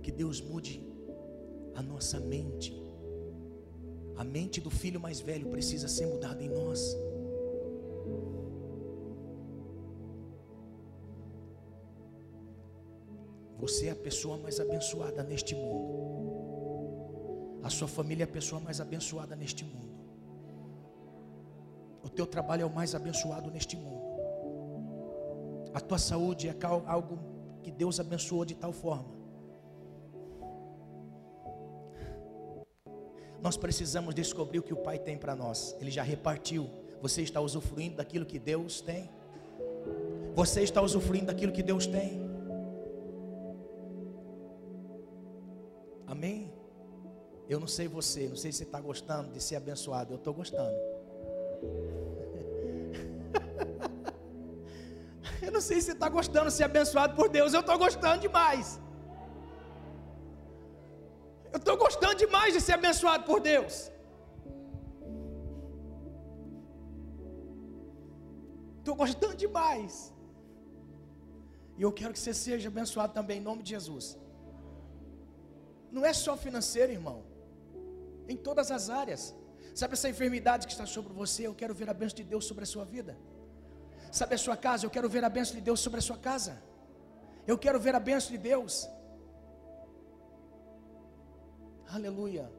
Que 0.03 0.13
Deus 0.13 0.41
mude 0.41 0.83
a 1.75 1.83
nossa 1.83 2.21
mente. 2.21 2.73
A 4.17 4.25
mente 4.25 4.61
do 4.61 4.71
filho 4.71 5.01
mais 5.01 5.21
velho 5.21 5.49
precisa 5.51 5.89
ser 5.89 6.07
mudada 6.07 6.43
em 6.43 6.49
nós. 6.49 6.97
Você 13.59 13.87
é 13.87 13.91
a 13.91 13.97
pessoa 13.97 14.37
mais 14.37 14.61
abençoada 14.61 15.23
neste 15.23 15.55
mundo. 15.55 15.95
A 17.63 17.71
sua 17.71 17.89
família 17.89 18.25
é 18.25 18.27
a 18.27 18.31
pessoa 18.31 18.61
mais 18.61 18.81
abençoada 18.81 19.35
neste 19.35 19.65
mundo. 19.65 19.95
O 22.03 22.09
teu 22.11 22.27
trabalho 22.27 22.63
é 22.63 22.67
o 22.67 22.71
mais 22.71 22.95
abençoado 22.95 23.51
neste 23.51 23.77
mundo. 23.77 24.05
A 25.73 25.81
tua 25.81 25.99
saúde 25.99 26.49
é 26.49 26.57
algo 26.87 27.19
que 27.63 27.71
Deus 27.71 27.99
abençoou 27.99 28.45
de 28.45 28.55
tal 28.55 28.73
forma. 28.73 29.14
Nós 33.45 33.57
precisamos 33.59 34.15
descobrir 34.15 34.59
o 34.59 34.63
que 34.63 34.73
o 34.73 34.79
Pai 34.79 34.99
tem 34.99 35.19
para 35.19 35.37
nós. 35.37 35.77
Ele 35.79 35.91
já 35.91 36.03
repartiu. 36.03 36.71
Você 37.03 37.21
está 37.21 37.43
usufruindo 37.43 37.97
daquilo 37.97 38.25
que 38.25 38.39
Deus 38.39 38.81
tem? 38.81 39.11
Você 40.35 40.63
está 40.63 40.81
usufruindo 40.81 41.27
daquilo 41.27 41.53
que 41.53 41.63
Deus 41.63 41.87
tem? 41.87 42.27
Amém? 46.07 46.51
Eu 47.47 47.61
não 47.61 47.67
sei 47.67 47.87
você, 47.87 48.29
não 48.29 48.37
sei 48.37 48.51
se 48.51 48.59
você 48.59 48.65
está 48.65 48.81
gostando 48.81 49.31
de 49.31 49.43
ser 49.43 49.57
abençoado. 49.57 50.15
Eu 50.15 50.17
estou 50.17 50.33
gostando. 50.33 50.73
Eu 55.43 55.53
não 55.53 55.61
sei 55.61 55.81
se 55.81 55.89
você 55.89 55.93
está 55.93 56.09
gostando 56.09 56.47
de 56.47 56.55
ser 56.55 56.65
abençoado 56.65 57.15
por 57.15 57.29
Deus. 57.29 57.53
Eu 57.53 57.61
estou 57.61 57.77
gostando 57.77 58.23
demais. 58.23 58.81
Demais 62.25 62.53
de 62.55 62.61
ser 62.67 62.75
abençoado 62.81 63.25
por 63.31 63.41
Deus. 63.53 63.75
Estou 68.79 68.97
gostando 69.03 69.37
demais. 69.45 69.93
E 71.79 71.83
eu 71.87 71.93
quero 71.99 72.13
que 72.15 72.23
você 72.25 72.35
seja 72.47 72.69
abençoado 72.75 73.13
também, 73.19 73.39
em 73.39 73.47
nome 73.51 73.63
de 73.67 73.71
Jesus. 73.77 74.07
Não 75.97 76.05
é 76.11 76.13
só 76.25 76.35
financeiro, 76.47 76.93
irmão 77.01 77.19
em 78.29 78.37
todas 78.37 78.71
as 78.71 78.91
áreas. 78.91 79.35
Sabe 79.75 79.95
essa 79.95 80.09
enfermidade 80.09 80.67
que 80.67 80.73
está 80.73 80.87
sobre 80.87 81.13
você? 81.13 81.47
Eu 81.47 81.55
quero 81.55 81.75
ver 81.75 81.89
a 81.91 81.95
bênção 81.95 82.17
de 82.17 82.25
Deus 82.25 82.45
sobre 82.45 82.65
a 82.65 82.67
sua 82.67 82.85
vida. 82.85 83.17
Sabe 84.11 84.35
a 84.35 84.39
sua 84.39 84.57
casa? 84.57 84.87
Eu 84.87 84.91
quero 84.91 85.09
ver 85.09 85.25
a 85.25 85.29
bênção 85.29 85.55
de 85.57 85.61
Deus 85.61 85.81
sobre 85.81 85.99
a 85.99 86.03
sua 86.03 86.17
casa. 86.17 86.63
Eu 87.47 87.59
quero 87.59 87.79
ver 87.81 87.95
a 87.95 88.01
bênção 88.01 88.31
de 88.31 88.39
Deus. 88.39 88.89
Aleluia. 91.95 92.51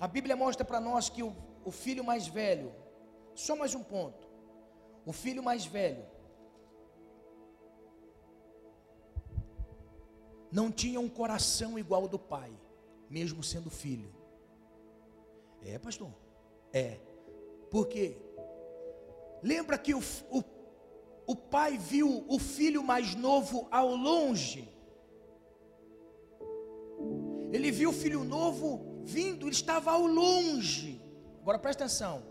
A 0.00 0.08
Bíblia 0.08 0.34
mostra 0.34 0.64
para 0.64 0.80
nós 0.80 1.10
que 1.10 1.22
o, 1.22 1.36
o 1.62 1.70
filho 1.70 2.02
mais 2.02 2.26
velho, 2.26 2.72
só 3.34 3.54
mais 3.54 3.74
um 3.74 3.82
ponto. 3.82 4.26
O 5.04 5.12
filho 5.12 5.42
mais 5.42 5.66
velho 5.66 6.02
não 10.50 10.72
tinha 10.72 10.98
um 10.98 11.10
coração 11.10 11.78
igual 11.78 12.04
ao 12.04 12.08
do 12.08 12.18
pai, 12.18 12.50
mesmo 13.10 13.42
sendo 13.42 13.68
filho. 13.68 14.10
É, 15.62 15.78
pastor. 15.78 16.10
É. 16.72 16.98
Porque 17.70 18.16
lembra 19.42 19.76
que 19.76 19.94
o, 19.94 20.00
o, 20.30 20.42
o 21.26 21.36
pai 21.36 21.76
viu 21.76 22.24
o 22.26 22.38
filho 22.38 22.82
mais 22.82 23.14
novo 23.14 23.68
ao 23.70 23.94
longe. 23.94 24.74
Ele 27.56 27.70
viu 27.70 27.88
o 27.88 27.92
filho 27.92 28.22
novo 28.22 29.00
vindo, 29.02 29.46
ele 29.46 29.54
estava 29.54 29.90
ao 29.90 30.06
longe. 30.06 31.00
Agora 31.40 31.58
presta 31.58 31.84
atenção. 31.84 32.22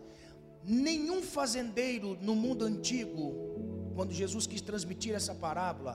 Nenhum 0.64 1.24
fazendeiro 1.24 2.16
no 2.22 2.36
mundo 2.36 2.64
antigo, 2.64 3.24
quando 3.96 4.14
Jesus 4.14 4.46
quis 4.46 4.62
transmitir 4.62 5.16
essa 5.16 5.34
parábola, 5.34 5.94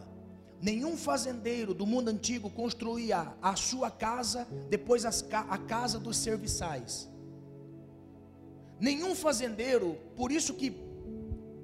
nenhum 0.61 0.97
fazendeiro 0.97 1.73
do 1.73 1.87
mundo 1.87 2.09
antigo 2.09 2.51
construía 2.51 3.33
a 3.41 3.55
sua 3.55 3.89
casa, 3.89 4.49
depois 4.69 5.05
a 5.05 5.59
casa 5.59 6.01
dos 6.01 6.17
serviçais. 6.17 7.09
Nenhum 8.81 9.15
fazendeiro, 9.15 9.97
por 10.17 10.33
isso 10.33 10.55
que 10.55 10.73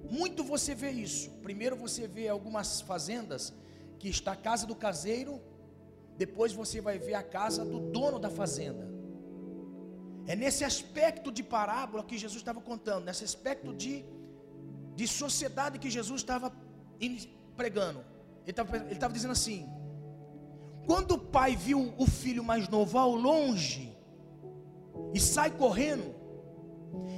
muito 0.09 0.45
você 0.45 0.73
vê 0.73 0.93
isso. 0.93 1.31
Primeiro 1.43 1.75
você 1.75 2.07
vê 2.07 2.29
algumas 2.29 2.81
fazendas 2.81 3.53
que 3.99 4.09
está 4.09 4.33
a 4.33 4.37
casa 4.37 4.67
do 4.69 4.77
caseiro, 4.77 5.41
depois 6.17 6.53
você 6.53 6.81
vai 6.81 6.99
ver 6.99 7.15
a 7.15 7.23
casa 7.23 7.65
do 7.65 7.79
dono 7.79 8.19
da 8.19 8.31
fazenda. 8.31 8.89
É 10.27 10.35
nesse 10.35 10.65
aspecto 10.65 11.31
de 11.31 11.43
parábola 11.43 12.03
que 12.03 12.19
Jesus 12.19 12.41
estava 12.41 12.61
contando, 12.61 13.05
nesse 13.05 13.25
aspecto 13.25 13.73
de, 13.73 14.05
de 14.95 15.07
sociedade 15.07 15.79
que 15.79 15.91
Jesus 15.91 16.23
estava 16.23 16.53
pregando. 17.57 18.05
Ele 18.45 18.51
estava, 18.93 19.13
dizendo 19.13 19.33
assim: 19.33 19.69
quando 20.87 21.13
o 21.13 21.19
pai 21.19 21.55
viu 21.55 21.95
o 21.97 22.07
filho 22.07 22.43
mais 22.43 22.69
novo 22.69 22.99
ao 22.99 23.15
longe 23.15 23.97
e 25.15 25.21
sai 25.21 25.51
correndo, 25.51 26.15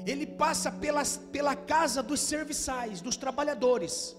ele 0.07 0.27
passa 0.27 0.71
pelas, 0.71 1.17
pela 1.17 1.55
casa 1.55 2.03
dos 2.03 2.21
serviçais, 2.21 3.01
dos 3.01 3.17
trabalhadores. 3.17 4.17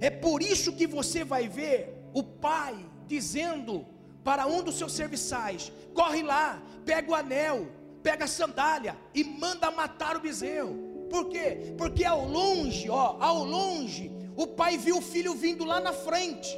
É 0.00 0.10
por 0.10 0.42
isso 0.42 0.72
que 0.72 0.86
você 0.86 1.24
vai 1.24 1.48
ver 1.48 1.96
o 2.12 2.22
pai 2.22 2.74
dizendo 3.06 3.86
para 4.22 4.46
um 4.46 4.62
dos 4.62 4.76
seus 4.76 4.92
serviçais: 4.92 5.72
corre 5.94 6.22
lá, 6.22 6.60
pega 6.84 7.10
o 7.10 7.14
anel, 7.14 7.68
pega 8.02 8.24
a 8.24 8.28
sandália 8.28 8.96
e 9.14 9.24
manda 9.24 9.70
matar 9.70 10.16
o 10.16 10.20
bezerro. 10.20 11.06
Por 11.08 11.28
quê? 11.28 11.74
Porque 11.78 12.04
ao 12.04 12.26
longe, 12.26 12.90
ó, 12.90 13.16
ao 13.20 13.44
longe, 13.44 14.10
o 14.36 14.46
pai 14.46 14.76
viu 14.76 14.98
o 14.98 15.02
filho 15.02 15.34
vindo 15.34 15.64
lá 15.64 15.80
na 15.80 15.92
frente 15.92 16.56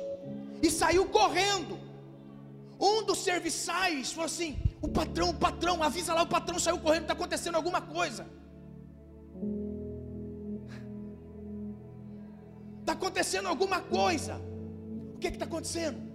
e 0.62 0.70
saiu 0.70 1.06
correndo. 1.06 1.78
Um 2.80 3.02
dos 3.02 3.18
serviçais 3.18 4.12
falou 4.12 4.26
assim: 4.26 4.58
o 4.80 4.88
patrão, 4.88 5.30
o 5.30 5.34
patrão, 5.34 5.82
avisa 5.82 6.14
lá, 6.14 6.22
o 6.22 6.26
patrão 6.26 6.58
saiu 6.58 6.78
correndo, 6.78 7.02
está 7.02 7.12
acontecendo 7.12 7.56
alguma 7.56 7.80
coisa. 7.80 8.26
Está 12.80 12.92
acontecendo 12.92 13.48
alguma 13.48 13.80
coisa. 13.80 14.40
O 15.14 15.18
que 15.18 15.28
está 15.28 15.44
acontecendo? 15.44 16.07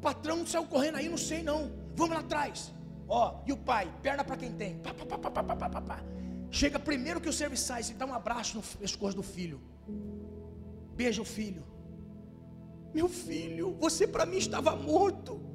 Patrão 0.00 0.46
saiu 0.46 0.66
correndo 0.66 0.96
aí, 0.96 1.08
não 1.08 1.18
sei 1.18 1.42
não. 1.42 1.72
Vamos 1.94 2.14
lá 2.14 2.20
atrás. 2.20 2.72
Ó, 3.08 3.42
e 3.46 3.52
o 3.52 3.56
pai, 3.56 3.92
perna 4.02 4.24
para 4.24 4.36
quem 4.36 4.52
tem. 4.52 4.78
Pá, 4.78 4.94
pá, 4.94 5.80
pá, 5.80 6.04
Chega 6.50 6.78
primeiro 6.78 7.20
que 7.20 7.28
o 7.28 7.32
serviçais 7.32 7.90
e 7.90 7.94
dá 7.94 8.06
um 8.06 8.14
abraço 8.14 8.56
no 8.56 8.62
pescoço 8.62 9.16
do 9.16 9.22
filho. 9.22 9.60
Beija 10.94 11.22
o 11.22 11.24
filho. 11.24 11.64
Meu 12.94 13.08
filho, 13.08 13.76
você 13.78 14.06
para 14.06 14.26
mim 14.26 14.38
estava 14.38 14.74
morto 14.74 15.50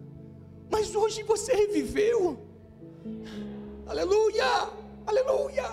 mas 0.69 0.95
hoje 0.95 1.23
você 1.23 1.53
reviveu. 1.53 2.39
Aleluia! 3.86 4.69
Aleluia! 5.05 5.69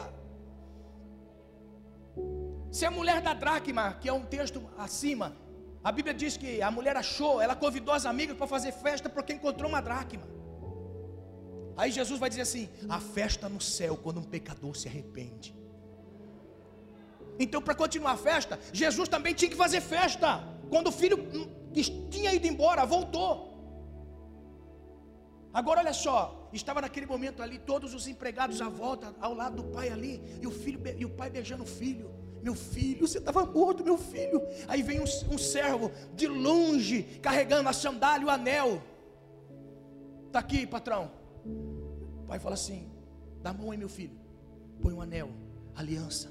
Se 2.71 2.85
a 2.85 2.91
mulher 2.91 3.21
da 3.21 3.35
dracma, 3.35 3.95
que 3.95 4.09
é 4.09 4.13
um 4.13 4.25
texto 4.25 4.63
acima, 4.79 5.37
a 5.85 5.91
Bíblia 5.91 6.15
diz 6.15 6.37
que 6.37 6.63
a 6.63 6.71
mulher 6.71 6.97
achou, 6.97 7.41
ela 7.41 7.57
convidou 7.57 7.93
as 7.95 8.07
amigas 8.07 8.37
para 8.37 8.47
fazer 8.47 8.73
festa 8.73 9.09
porque 9.09 9.33
encontrou 9.33 9.69
uma 9.69 9.81
dracma. 9.81 10.23
Aí 11.77 11.91
Jesus 11.91 12.21
vai 12.21 12.29
dizer 12.29 12.43
assim: 12.43 12.69
a 12.89 13.01
festa 13.01 13.49
no 13.49 13.61
céu 13.61 13.97
quando 13.97 14.21
um 14.21 14.23
pecador 14.23 14.77
se 14.77 14.89
arrepende. 14.89 15.57
Então, 17.39 17.61
para 17.61 17.75
continuar 17.75 18.13
a 18.13 18.17
festa, 18.17 18.61
Jesus 18.73 19.09
também 19.09 19.35
tinha 19.35 19.51
que 19.51 19.57
fazer 19.57 19.81
festa. 19.81 20.45
Quando 20.69 20.89
o 20.89 20.93
filho 20.93 21.19
que 21.73 21.83
tinha 22.09 22.33
ido 22.33 22.47
embora 22.47 22.85
voltou. 22.85 23.51
Agora 25.53 25.81
olha 25.81 25.93
só, 25.93 26.49
estava 26.53 26.81
naquele 26.81 27.05
momento 27.05 27.43
ali 27.43 27.59
todos 27.59 27.93
os 27.93 28.07
empregados 28.07 28.61
à 28.63 28.69
volta, 28.69 29.15
ao 29.21 29.35
lado 29.35 29.57
do 29.57 29.65
pai 29.65 29.91
ali, 29.91 30.23
e 30.41 30.47
o 30.47 30.51
filho 30.51 30.81
e 30.97 31.05
o 31.05 31.11
pai 31.11 31.29
beijando 31.29 31.65
o 31.65 31.67
filho. 31.67 32.22
Meu 32.43 32.55
filho, 32.55 33.07
você 33.07 33.19
estava 33.19 33.47
morto, 33.47 33.85
meu 33.85 33.97
filho. 33.97 34.43
Aí 34.67 34.83
vem 34.83 35.01
um, 35.01 35.05
um 35.31 35.39
servo 35.39 35.93
de 36.15 36.27
longe, 36.27 37.05
carregando 37.23 37.69
a 37.69 37.73
sandália 37.73 38.25
e 38.25 38.27
o 38.27 38.31
anel. 38.31 38.83
Está 40.27 40.41
aqui, 40.41 40.67
patrão. 40.67 41.11
O 41.45 42.25
pai 42.27 42.41
fala 42.41 42.55
assim: 42.55 42.91
dá 43.41 43.51
a 43.51 43.53
mão 43.53 43.71
aí, 43.71 43.79
meu 43.79 43.89
filho. 43.89 44.19
Põe 44.81 44.93
um 44.93 45.01
anel, 45.01 45.31
aliança. 45.75 46.29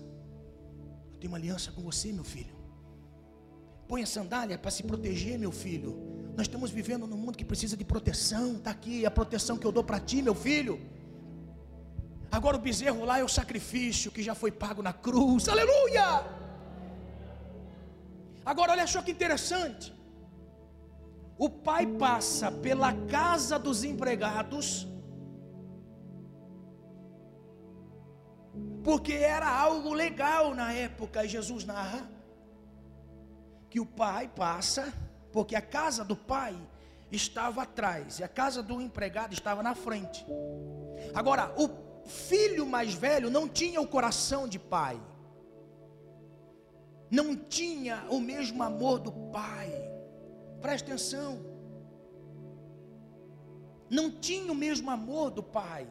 Eu 1.14 1.20
tenho 1.20 1.32
uma 1.32 1.38
aliança 1.38 1.72
com 1.72 1.82
você, 1.82 2.12
meu 2.12 2.26
filho. 2.26 2.54
Põe 3.88 4.04
a 4.04 4.06
sandália 4.06 4.58
para 4.58 4.72
se 4.72 4.84
proteger, 4.84 5.40
meu 5.40 5.52
filho. 5.52 5.98
Nós 6.36 6.48
estamos 6.48 6.72
vivendo 6.72 7.08
num 7.08 7.18
mundo 7.18 7.38
que 7.38 7.46
precisa 7.46 7.78
de 7.78 7.86
proteção. 7.86 8.58
Está 8.58 8.72
aqui 8.72 9.06
a 9.06 9.12
proteção 9.12 9.58
que 9.58 9.66
eu 9.66 9.72
dou 9.72 9.84
para 9.84 10.00
ti, 10.00 10.22
meu 10.22 10.36
filho. 10.36 10.80
Agora 12.32 12.58
o 12.58 12.60
bezerro 12.60 13.04
lá 13.04 13.20
é 13.20 13.24
o 13.24 13.28
sacrifício 13.28 14.12
que 14.12 14.24
já 14.24 14.34
foi 14.34 14.52
pago 14.52 14.82
na 14.82 14.94
cruz. 14.94 15.50
Aleluia! 15.50 16.26
Agora 18.46 18.72
olha 18.72 18.88
só 18.88 19.02
que 19.02 19.12
interessante. 19.12 19.94
o 21.38 21.50
pai 21.50 21.88
passa 21.88 22.52
pela 22.52 22.94
casa 23.08 23.58
dos 23.58 23.84
empregados, 23.84 24.88
porque 28.84 29.14
era 29.14 29.50
algo 29.50 29.92
legal 29.92 30.54
na 30.54 30.72
época, 30.72 31.26
e 31.26 31.28
Jesus 31.28 31.66
narra 31.66 32.08
que 33.72 33.80
o 33.80 33.88
pai 33.88 34.28
passa, 34.28 34.94
porque 35.32 35.56
a 35.56 35.62
casa 35.64 36.06
do 36.06 36.16
pai 36.16 36.56
estava 37.12 37.64
atrás 37.64 38.20
e 38.20 38.24
a 38.24 38.28
casa 38.28 38.62
do 38.62 38.80
empregado 38.80 39.34
estava 39.34 39.64
na 39.64 39.74
frente. 39.74 40.24
Agora, 41.16 41.52
o 41.58 41.68
filho 42.06 42.66
mais 42.66 42.94
velho 42.94 43.30
não 43.30 43.48
tinha 43.48 43.80
o 43.82 43.88
coração 43.88 44.48
de 44.48 44.60
pai, 44.60 45.00
não 47.10 47.36
tinha 47.36 48.06
o 48.10 48.20
mesmo 48.20 48.62
amor 48.64 49.00
do 49.00 49.12
pai. 49.12 49.70
Preste 50.62 50.86
atenção, 50.86 51.40
não 53.90 54.10
tinha 54.12 54.52
o 54.52 54.56
mesmo 54.56 54.90
amor 54.90 55.32
do 55.32 55.44
pai. 55.44 55.88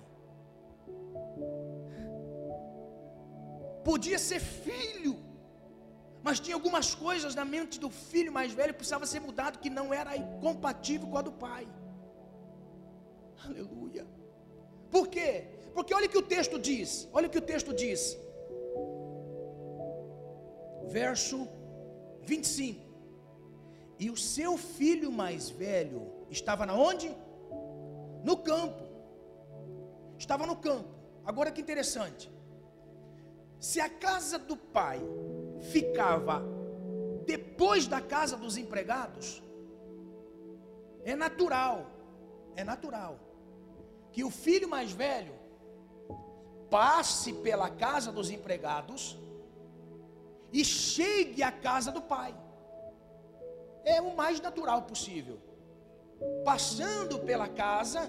Podia 3.85 4.19
ser 4.19 4.41
filho, 4.41 5.19
mas 6.23 6.39
tinha 6.39 6.55
algumas 6.55 6.95
coisas 6.95 7.35
na 7.35 7.45
mente 7.45 7.81
do 7.81 7.91
filho 7.91 8.33
mais 8.33 8.53
velho 8.53 8.73
que 8.73 8.79
precisava 8.79 9.07
ser 9.07 9.21
mudado 9.21 9.59
que 9.59 9.71
não 9.71 9.93
era 9.93 10.13
compatível 10.41 11.09
com 11.09 11.19
a 11.19 11.23
do 11.23 11.33
pai. 11.33 11.67
Aleluia. 13.45 14.07
Por 14.91 15.09
quê? 15.09 15.60
Porque 15.75 15.95
olha 15.95 16.07
o 16.07 16.11
que 16.11 16.19
o 16.19 16.23
texto 16.23 16.59
diz. 16.59 17.09
Olha 17.13 17.27
o 17.27 17.31
que 17.31 17.39
o 17.39 17.43
texto 17.53 17.73
diz. 17.73 18.19
Verso 20.89 21.49
25. 22.23 22.91
E 23.99 24.11
o 24.11 24.17
seu 24.17 24.57
filho 24.57 25.11
mais 25.13 25.51
velho 25.51 26.11
estava 26.31 26.65
na 26.65 26.75
onde? 26.75 27.15
No 28.25 28.37
campo. 28.39 28.85
Estava 30.19 30.47
no 30.47 30.57
campo. 30.57 30.89
Agora 31.25 31.51
que 31.51 31.61
interessante. 31.61 32.31
Se 33.59 33.79
a 33.81 33.89
casa 33.89 34.39
do 34.39 34.57
pai 34.57 35.01
ficava 35.73 36.43
depois 37.27 37.87
da 37.87 38.01
casa 38.01 38.37
dos 38.37 38.57
empregados, 38.57 39.43
é 41.05 41.15
natural, 41.15 41.87
é 42.57 42.65
natural 42.65 43.19
que 44.13 44.25
o 44.25 44.31
filho 44.31 44.69
mais 44.69 44.93
velho 44.93 45.40
passe 46.71 47.33
pela 47.33 47.69
casa 47.69 48.13
dos 48.13 48.31
empregados 48.31 49.19
e 50.53 50.65
chegue 50.65 51.43
à 51.43 51.51
casa 51.51 51.91
do 51.91 52.01
pai. 52.01 52.35
É 53.85 54.01
o 54.01 54.15
mais 54.17 54.41
natural 54.41 54.83
possível. 54.83 55.39
Passando 56.45 57.19
pela 57.21 57.49
casa, 57.49 58.09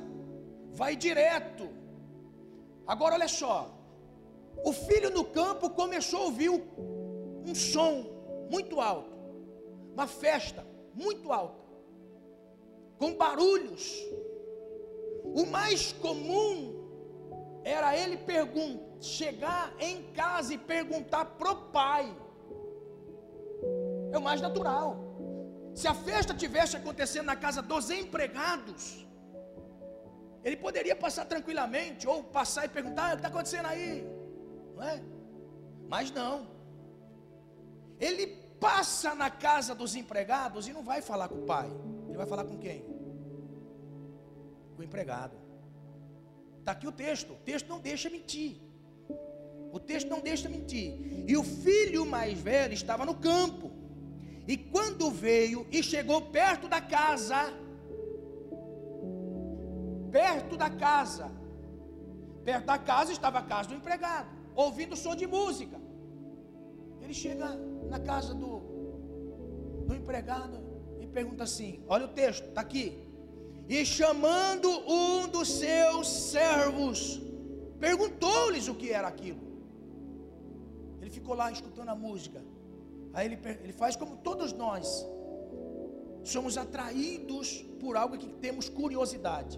vai 0.72 0.96
direto. 0.96 1.70
Agora 2.86 3.16
olha 3.16 3.28
só, 3.28 3.70
o 4.64 4.74
filho 4.74 5.10
no 5.10 5.24
campo 5.24 5.70
começou 5.70 6.22
a 6.22 6.26
ouvir 6.26 6.50
um 6.50 7.56
som 7.56 8.06
muito 8.50 8.80
alto, 8.82 9.16
uma 9.94 10.08
festa 10.08 10.66
muito 10.94 11.32
alta, 11.32 11.62
com 12.98 13.16
barulhos. 13.16 13.98
O 15.24 15.46
mais 15.46 15.94
comum 15.94 16.81
era 17.82 17.98
ele 17.98 18.18
chegar 19.02 19.74
em 19.80 20.12
casa 20.14 20.54
e 20.54 20.58
perguntar 20.58 21.26
pro 21.40 21.56
pai. 21.78 22.06
É 24.12 24.18
o 24.18 24.22
mais 24.22 24.42
natural. 24.42 24.90
Se 25.74 25.88
a 25.88 25.94
festa 25.94 26.34
tivesse 26.34 26.76
acontecendo 26.78 27.26
na 27.26 27.36
casa 27.36 27.62
dos 27.62 27.90
empregados, 27.90 29.06
ele 30.44 30.58
poderia 30.58 30.96
passar 30.96 31.26
tranquilamente, 31.26 32.08
ou 32.08 32.24
passar 32.24 32.66
e 32.66 32.70
perguntar: 32.70 33.04
ah, 33.04 33.08
o 33.08 33.12
que 33.12 33.16
está 33.18 33.30
acontecendo 33.30 33.68
aí? 33.68 34.08
Não 34.76 34.84
é? 34.84 35.02
Mas 35.88 36.12
não. 36.12 36.48
Ele 38.00 38.28
passa 38.60 39.16
na 39.16 39.30
casa 39.30 39.74
dos 39.74 39.96
empregados 39.96 40.68
e 40.68 40.74
não 40.74 40.84
vai 40.84 41.02
falar 41.02 41.28
com 41.30 41.40
o 41.44 41.46
pai. 41.46 41.70
Ele 42.08 42.18
vai 42.18 42.28
falar 42.28 42.44
com 42.44 42.58
quem? 42.58 42.82
Com 44.76 44.82
o 44.82 44.84
empregado. 44.84 45.41
Está 46.62 46.74
aqui 46.74 46.88
o 46.88 46.92
texto. 46.92 47.34
O 47.34 47.38
texto 47.50 47.68
não 47.68 47.80
deixa 47.80 48.08
mentir. 48.16 48.62
O 49.74 49.80
texto 49.80 50.08
não 50.08 50.20
deixa 50.20 50.48
mentir. 50.48 51.26
E 51.28 51.36
o 51.36 51.44
filho 51.44 52.06
mais 52.06 52.40
velho 52.40 52.74
estava 52.74 53.04
no 53.04 53.16
campo. 53.16 53.72
E 54.48 54.56
quando 54.58 55.10
veio 55.10 55.66
e 55.72 55.82
chegou 55.82 56.22
perto 56.40 56.68
da 56.68 56.80
casa, 56.80 57.52
perto 60.12 60.56
da 60.56 60.70
casa, 60.70 61.32
perto 62.44 62.66
da 62.66 62.78
casa 62.78 63.12
estava 63.12 63.40
a 63.40 63.44
casa 63.44 63.70
do 63.70 63.76
empregado, 63.76 64.30
ouvindo 64.56 64.96
som 64.96 65.16
de 65.16 65.26
música. 65.26 65.80
Ele 67.02 67.14
chega 67.14 67.56
na 67.90 68.00
casa 68.00 68.36
do, 68.36 68.60
do 69.88 69.96
empregado 69.96 70.60
e 71.00 71.08
pergunta 71.08 71.44
assim: 71.44 71.84
olha 71.88 72.06
o 72.06 72.10
texto, 72.10 72.50
está 72.50 72.62
aqui. 72.62 73.11
E 73.76 73.86
chamando 73.86 74.70
um 75.02 75.30
dos 75.34 75.48
seus 75.64 76.08
servos, 76.34 77.00
perguntou-lhes 77.80 78.68
o 78.68 78.76
que 78.76 78.90
era 78.92 79.08
aquilo. 79.08 79.44
Ele 81.00 81.10
ficou 81.18 81.36
lá 81.42 81.48
escutando 81.58 81.88
a 81.88 81.96
música. 81.96 82.40
Aí 83.14 83.28
ele, 83.28 83.40
ele 83.64 83.72
faz 83.82 83.96
como 83.96 84.18
todos 84.18 84.52
nós, 84.52 84.86
somos 86.34 86.58
atraídos 86.58 87.48
por 87.80 87.96
algo 87.96 88.18
que 88.18 88.28
temos 88.46 88.68
curiosidade. 88.68 89.58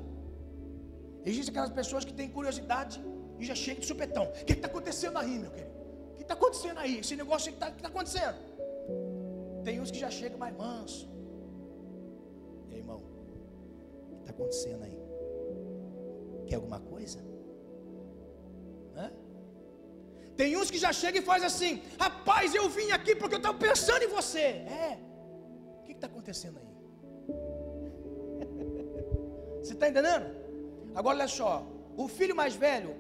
Existem 1.25 1.51
aquelas 1.51 1.71
pessoas 1.71 2.05
que 2.05 2.13
têm 2.13 2.29
curiosidade 2.29 3.01
e 3.39 3.45
já 3.49 3.55
chegam 3.55 3.81
de 3.81 3.87
supetão. 3.87 4.25
O 4.25 4.45
que 4.45 4.53
está 4.53 4.67
acontecendo 4.67 5.17
aí, 5.17 5.39
meu 5.39 5.49
querido? 5.49 5.73
O 6.11 6.15
que 6.17 6.21
está 6.21 6.35
acontecendo 6.35 6.77
aí? 6.77 6.99
Esse 6.99 7.15
negócio 7.15 7.51
que 7.51 7.57
está 7.57 7.71
tá 7.71 7.87
acontecendo. 7.87 8.37
Tem 9.63 9.81
uns 9.81 9.89
que 9.89 9.97
já 9.97 10.11
chegam 10.11 10.37
mais 10.37 10.55
manso. 10.55 11.09
Está 14.23 14.31
acontecendo 14.31 14.83
aí? 14.83 14.97
Quer 16.47 16.55
alguma 16.55 16.79
coisa? 16.79 17.19
Hã? 18.95 19.11
Tem 20.35 20.57
uns 20.57 20.71
que 20.71 20.79
já 20.85 20.91
chegam 21.01 21.21
e 21.21 21.25
fazem 21.31 21.47
assim: 21.47 21.73
Rapaz, 21.99 22.55
eu 22.55 22.67
vim 22.77 22.89
aqui 22.91 23.15
porque 23.15 23.35
eu 23.35 23.43
estava 23.43 23.57
pensando 23.57 24.03
em 24.03 24.11
você. 24.17 24.45
É, 24.83 24.99
o 25.79 25.83
que 25.85 25.93
está 25.93 26.07
acontecendo 26.07 26.57
aí? 26.61 26.71
Você 29.61 29.73
está 29.73 29.87
entendendo? 29.87 30.25
Agora 30.95 31.17
olha 31.17 31.27
só: 31.27 31.51
o 31.95 32.07
filho 32.07 32.35
mais 32.35 32.55
velho, 32.55 32.95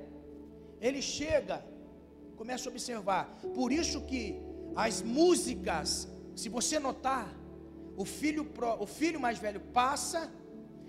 ele 0.79 1.01
chega, 1.01 1.63
começa 2.35 2.69
a 2.69 2.71
observar. 2.71 3.23
Por 3.53 3.71
isso 3.71 4.01
que 4.01 4.23
as 4.75 5.01
músicas, 5.01 6.07
se 6.35 6.49
você 6.49 6.79
notar, 6.79 7.27
o 7.95 8.05
filho, 8.05 8.43
o 8.79 8.87
filho 8.87 9.19
mais 9.19 9.37
velho 9.37 9.59
passa 9.81 10.31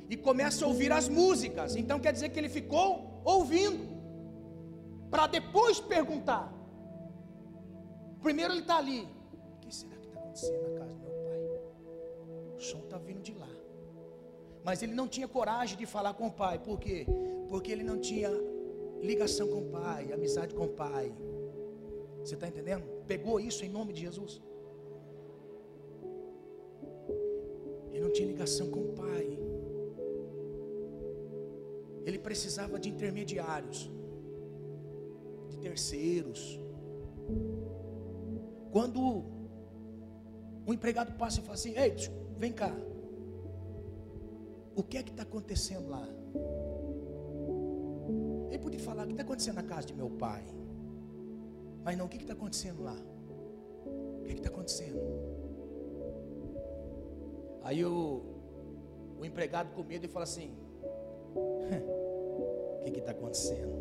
e 0.09 0.17
começa 0.17 0.65
a 0.65 0.69
ouvir 0.69 0.93
as 0.93 1.09
músicas. 1.09 1.77
Então 1.77 1.99
quer 1.99 2.13
dizer 2.13 2.29
que 2.29 2.39
ele 2.39 2.49
ficou 2.49 3.21
ouvindo 3.25 3.95
para 5.11 5.27
depois 5.27 5.81
perguntar. 5.81 6.53
Primeiro 8.21 8.53
ele 8.53 8.61
está 8.61 8.77
ali. 8.79 9.03
O 9.03 9.61
que 9.61 9.75
será 9.75 9.97
que 9.97 10.07
está 10.07 10.21
acontecendo 10.21 10.63
na 10.63 10.79
casa 10.79 10.95
do 10.95 11.01
meu 11.01 11.15
pai? 11.27 11.41
O 12.57 12.61
som 12.61 12.79
está 12.79 12.99
vindo 12.99 13.23
de 13.23 13.35
lá. 13.35 13.49
Mas 14.65 14.83
ele 14.83 14.95
não 14.95 15.07
tinha 15.07 15.29
coragem 15.29 15.77
de 15.77 15.87
falar 15.87 16.15
com 16.15 16.27
o 16.29 16.33
pai. 16.33 16.59
Por 16.59 16.79
quê? 16.81 17.07
Porque 17.49 17.71
ele 17.71 17.83
não 17.85 17.99
tinha 17.99 18.31
ligação 19.01 19.47
com 19.49 19.59
o 19.59 19.69
pai, 19.71 20.13
amizade 20.13 20.55
com 20.55 20.65
o 20.65 20.69
pai. 20.69 21.15
Você 22.21 22.35
está 22.35 22.49
entendendo? 22.49 22.85
Pegou 23.07 23.39
isso 23.39 23.65
em 23.65 23.69
nome 23.69 23.93
de 23.93 24.01
Jesus. 24.01 24.41
Ele 27.93 28.01
não 28.01 28.11
tinha 28.11 28.27
ligação 28.27 28.71
com 28.71 28.81
o 28.81 28.93
pai. 28.95 29.44
Ele 32.05 32.19
precisava 32.19 32.79
de 32.79 32.89
intermediários 32.89 33.91
terceiros. 35.65 36.61
Quando 38.71 39.25
o 40.67 40.75
empregado 40.75 41.17
passa 41.17 41.41
e 41.41 41.43
fala 41.43 41.55
assim: 41.55 41.75
Ei, 41.77 41.95
vem 42.37 42.53
cá. 42.53 42.73
O 44.77 44.83
que 44.83 44.99
é 44.99 45.03
que 45.03 45.11
está 45.11 45.23
acontecendo 45.23 45.89
lá? 45.89 46.07
Ele 48.51 48.59
podia 48.59 48.81
falar: 48.81 49.05
O 49.05 49.07
que 49.07 49.13
está 49.13 49.23
acontecendo 49.23 49.57
na 49.57 49.63
casa 49.63 49.87
de 49.87 49.95
meu 49.95 50.11
pai? 50.11 50.45
Mas 51.83 51.97
não, 51.97 52.07
o 52.07 52.09
que 52.09 52.19
está 52.19 52.35
acontecendo 52.35 52.83
lá? 52.83 52.97
O 54.21 54.25
que 54.25 54.33
está 54.33 54.49
acontecendo? 54.49 55.01
Aí 57.63 57.85
o, 57.85 58.23
o 59.19 59.25
empregado 59.25 59.73
com 59.75 59.83
medo 59.83 60.05
e 60.05 60.09
fala 60.09 60.25
assim: 60.25 60.55
O 62.87 62.93
que 62.93 62.99
está 62.99 63.13
acontecendo? 63.13 63.73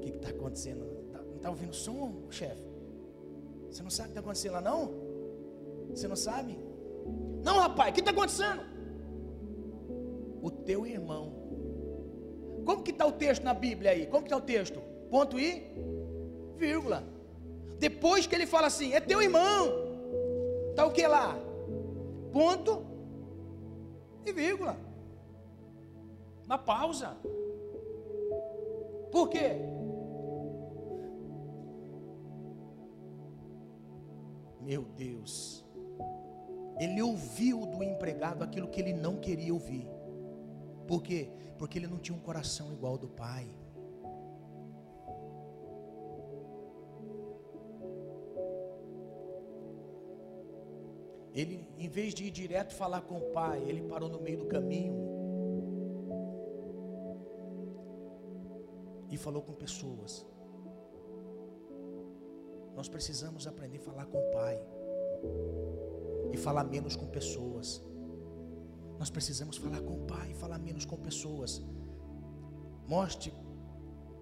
que 0.00 0.10
está 0.10 0.28
acontecendo? 0.30 0.84
Tá, 1.10 1.18
não 1.18 1.36
está 1.36 1.50
ouvindo 1.50 1.74
som, 1.74 2.12
chefe? 2.30 2.62
Você 3.68 3.82
não 3.82 3.90
sabe 3.90 4.10
o 4.10 4.12
que 4.12 4.18
está 4.18 4.20
acontecendo 4.20 4.52
lá, 4.52 4.60
não? 4.60 4.90
Você 5.90 6.06
não 6.06 6.16
sabe? 6.16 6.56
Não, 7.42 7.58
rapaz, 7.58 7.90
o 7.90 7.94
que 7.94 8.00
está 8.00 8.12
acontecendo? 8.12 8.74
o 10.44 10.50
teu 10.50 10.86
irmão. 10.86 11.32
Como 12.66 12.82
que 12.82 12.90
está 12.90 13.06
o 13.06 13.12
texto 13.12 13.42
na 13.42 13.54
Bíblia 13.54 13.92
aí? 13.92 14.06
Como 14.06 14.22
que 14.22 14.28
está 14.28 14.36
o 14.36 14.46
texto? 14.46 14.78
Ponto 15.10 15.40
e 15.40 15.62
vírgula. 16.58 17.02
Depois 17.78 18.26
que 18.26 18.34
ele 18.34 18.44
fala 18.44 18.66
assim, 18.66 18.92
é 18.92 19.00
teu 19.00 19.22
irmão. 19.22 19.72
Está 20.68 20.84
o 20.84 20.92
que 20.92 21.06
lá? 21.06 21.34
Ponto 22.30 22.84
e 24.26 24.32
vírgula. 24.32 24.76
Uma 26.44 26.58
pausa. 26.58 27.16
Por 29.10 29.28
quê? 29.28 29.56
Meu 34.60 34.82
Deus. 34.82 35.64
Ele 36.78 37.00
ouviu 37.00 37.64
do 37.66 37.82
empregado 37.82 38.42
aquilo 38.42 38.68
que 38.68 38.80
ele 38.80 38.92
não 38.92 39.16
queria 39.16 39.52
ouvir. 39.52 39.88
Por 40.86 41.02
quê? 41.02 41.30
Porque 41.58 41.78
ele 41.78 41.86
não 41.86 41.98
tinha 41.98 42.16
um 42.16 42.20
coração 42.20 42.72
igual 42.72 42.92
ao 42.92 42.98
do 42.98 43.08
pai. 43.08 43.48
Ele, 51.32 51.66
em 51.78 51.88
vez 51.88 52.14
de 52.14 52.24
ir 52.24 52.30
direto 52.30 52.74
falar 52.74 53.00
com 53.02 53.18
o 53.18 53.32
pai, 53.32 53.62
ele 53.66 53.82
parou 53.82 54.08
no 54.08 54.20
meio 54.20 54.38
do 54.38 54.46
caminho 54.46 55.13
e 59.14 59.18
falou 59.18 59.42
com 59.42 59.54
pessoas. 59.54 60.26
Nós 62.74 62.88
precisamos 62.88 63.46
aprender 63.46 63.78
a 63.78 63.80
falar 63.80 64.06
com 64.06 64.18
o 64.18 64.30
pai 64.32 64.56
e 66.32 66.36
falar 66.36 66.64
menos 66.64 66.96
com 66.96 67.06
pessoas. 67.06 67.82
Nós 68.98 69.10
precisamos 69.10 69.56
falar 69.56 69.80
com 69.82 70.02
o 70.02 70.06
Pai 70.06 70.30
e 70.30 70.34
falar 70.34 70.58
menos 70.58 70.84
com 70.84 70.96
pessoas. 70.96 71.62
Mostre 72.86 73.32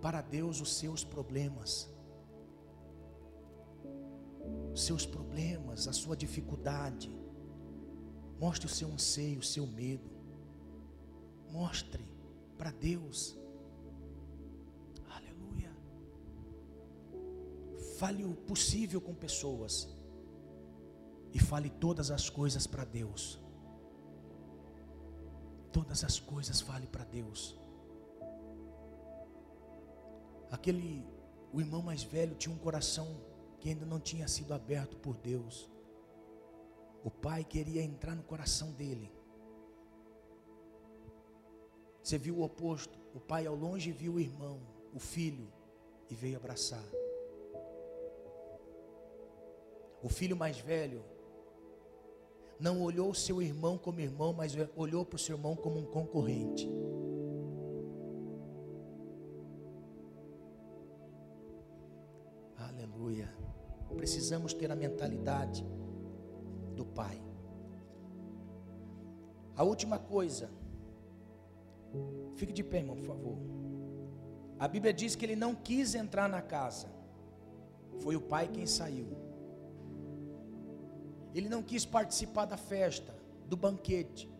para 0.00 0.20
Deus 0.20 0.60
os 0.60 0.72
seus 0.74 1.04
problemas. 1.04 1.88
Os 4.72 4.84
seus 4.84 5.04
problemas, 5.04 5.86
a 5.86 5.92
sua 5.92 6.16
dificuldade. 6.16 7.10
Mostre 8.40 8.66
o 8.66 8.70
seu 8.70 8.88
anseio, 8.88 9.40
o 9.40 9.42
seu 9.42 9.66
medo. 9.66 10.10
Mostre 11.50 12.04
para 12.56 12.70
Deus. 12.70 13.36
Fale 18.02 18.24
o 18.24 18.34
possível 18.50 19.00
com 19.00 19.14
pessoas. 19.26 19.74
E 21.32 21.38
fale 21.38 21.70
todas 21.70 22.10
as 22.10 22.28
coisas 22.28 22.66
para 22.66 22.84
Deus 22.84 23.24
todas 25.72 26.04
as 26.04 26.20
coisas 26.20 26.60
fale 26.60 26.86
para 26.86 27.04
Deus. 27.04 27.58
Aquele, 30.50 31.04
o 31.52 31.60
irmão 31.60 31.82
mais 31.82 32.02
velho 32.02 32.36
tinha 32.36 32.54
um 32.54 32.58
coração 32.58 33.08
que 33.58 33.70
ainda 33.70 33.86
não 33.86 33.98
tinha 33.98 34.28
sido 34.28 34.52
aberto 34.52 34.96
por 34.98 35.16
Deus. 35.16 35.70
O 37.02 37.10
pai 37.10 37.42
queria 37.42 37.82
entrar 37.82 38.14
no 38.14 38.22
coração 38.22 38.70
dele. 38.72 39.10
Você 42.02 42.18
viu 42.18 42.36
o 42.36 42.42
oposto. 42.42 43.00
O 43.14 43.20
pai 43.20 43.46
ao 43.46 43.54
longe 43.54 43.92
viu 43.92 44.14
o 44.14 44.20
irmão, 44.20 44.60
o 44.92 44.98
filho, 44.98 45.50
e 46.10 46.14
veio 46.14 46.36
abraçar. 46.36 46.84
O 50.02 50.08
filho 50.08 50.36
mais 50.36 50.58
velho 50.58 51.04
não 52.58 52.82
olhou 52.82 53.10
o 53.10 53.14
seu 53.14 53.40
irmão 53.40 53.78
como 53.78 54.00
irmão, 54.00 54.32
mas 54.32 54.54
olhou 54.76 55.04
para 55.04 55.16
o 55.16 55.18
seu 55.18 55.36
irmão 55.36 55.54
como 55.54 55.78
um 55.78 55.84
concorrente. 55.84 56.68
Aleluia. 62.56 63.32
Precisamos 63.96 64.52
ter 64.52 64.70
a 64.70 64.76
mentalidade 64.76 65.64
do 66.74 66.84
Pai. 66.84 67.22
A 69.54 69.62
última 69.62 69.98
coisa, 69.98 70.50
fique 72.36 72.52
de 72.52 72.64
pé, 72.64 72.78
irmão, 72.78 72.96
por 72.96 73.04
favor. 73.04 73.38
A 74.58 74.66
Bíblia 74.66 74.92
diz 74.92 75.14
que 75.14 75.24
ele 75.24 75.36
não 75.36 75.54
quis 75.54 75.94
entrar 75.94 76.28
na 76.28 76.40
casa, 76.40 76.88
foi 78.00 78.16
o 78.16 78.20
pai 78.20 78.48
quem 78.48 78.64
saiu. 78.64 79.21
Ele 81.34 81.48
não 81.48 81.62
quis 81.62 81.84
participar 81.84 82.44
da 82.44 82.56
festa, 82.56 83.14
do 83.46 83.56
banquete. 83.56 84.30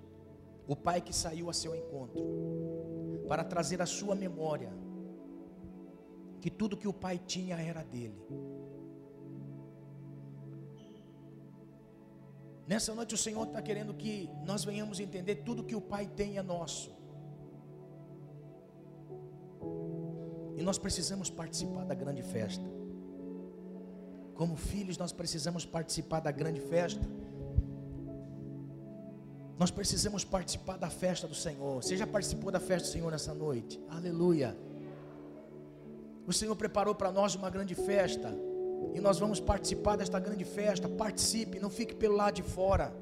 O 0.66 0.76
pai 0.76 1.01
que 1.01 1.12
saiu 1.12 1.51
a 1.51 1.53
seu 1.53 1.74
encontro, 1.74 2.22
para 3.28 3.43
trazer 3.43 3.82
a 3.82 3.86
sua 3.86 4.14
memória, 4.14 4.72
que 6.40 6.51
tudo 6.51 6.76
que 6.76 6.88
o 6.88 6.93
pai 6.93 7.18
tinha 7.18 7.57
era 7.57 7.82
dele. 7.82 8.16
Nessa 12.66 12.95
noite 12.95 13.14
o 13.14 13.18
Senhor 13.18 13.47
está 13.49 13.61
querendo 13.61 13.93
que 13.93 14.30
nós 14.47 14.64
venhamos 14.64 15.01
entender 15.01 15.36
tudo 15.36 15.64
que 15.64 15.74
o 15.74 15.80
Pai 15.80 16.07
tem 16.07 16.38
é 16.38 16.43
nosso. 16.43 16.90
E 20.57 20.62
nós 20.62 20.78
precisamos 20.78 21.28
participar 21.28 21.84
da 21.84 21.95
grande 21.95 22.22
festa. 22.22 22.64
Como 24.43 24.57
filhos, 24.57 24.99
nós 24.99 25.12
precisamos 25.12 25.64
participar 25.64 26.18
da 26.18 26.32
grande 26.32 26.59
festa. 26.59 27.09
Nós 29.57 29.70
precisamos 29.70 30.24
participar 30.24 30.76
da 30.76 30.90
festa 30.90 31.28
do 31.28 31.34
Senhor. 31.34 31.80
Você 31.80 31.97
já 31.97 32.09
participou 32.09 32.51
da 32.51 32.59
festa 32.59 32.88
do 32.88 32.93
Senhor 32.93 33.09
nessa 33.12 33.32
noite? 33.32 33.80
Aleluia. 33.88 34.59
O 36.26 36.32
Senhor 36.32 36.57
preparou 36.57 36.93
para 36.93 37.12
nós 37.12 37.36
uma 37.36 37.49
grande 37.51 37.76
festa. 37.76 38.34
E 38.93 39.01
nós 39.01 39.20
vamos 39.20 39.38
participar 39.38 39.95
desta 39.95 40.18
grande 40.18 40.45
festa. 40.45 40.88
Participe, 40.88 41.61
não 41.61 41.70
fique 41.70 41.95
pelo 41.95 42.16
lado 42.16 42.34
de 42.34 42.43
fora. 42.43 42.93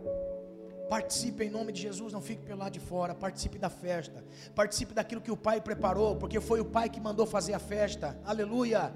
Participe 0.90 1.44
em 1.44 1.48
nome 1.48 1.72
de 1.72 1.80
Jesus, 1.80 2.12
não 2.12 2.20
fique 2.20 2.42
pelo 2.42 2.58
lado 2.58 2.74
de 2.74 2.80
fora. 2.80 3.14
Participe 3.14 3.58
da 3.58 3.70
festa. 3.70 4.22
Participe 4.54 4.92
daquilo 4.92 5.22
que 5.22 5.30
o 5.30 5.38
Pai 5.38 5.58
preparou, 5.58 6.16
porque 6.16 6.38
foi 6.38 6.60
o 6.60 6.66
Pai 6.66 6.90
que 6.90 7.00
mandou 7.00 7.24
fazer 7.24 7.54
a 7.54 7.58
festa. 7.58 8.20
Aleluia. 8.26 8.92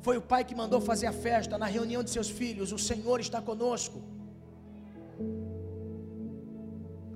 Foi 0.00 0.16
o 0.16 0.22
pai 0.22 0.44
que 0.44 0.54
mandou 0.54 0.80
fazer 0.80 1.06
a 1.06 1.12
festa 1.12 1.58
na 1.58 1.66
reunião 1.66 2.02
de 2.02 2.10
seus 2.10 2.28
filhos. 2.28 2.72
O 2.72 2.78
Senhor 2.78 3.20
está 3.20 3.40
conosco. 3.42 4.02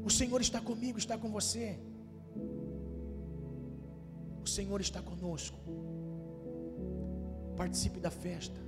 O 0.04 0.10
Senhor 0.10 0.40
está 0.40 0.60
comigo, 0.60 0.98
está 0.98 1.16
com 1.16 1.30
você. 1.30 1.78
O 4.42 4.46
Senhor 4.46 4.80
está 4.80 5.00
conosco. 5.00 5.58
Participe 7.56 8.00
da 8.00 8.10
festa. 8.10 8.60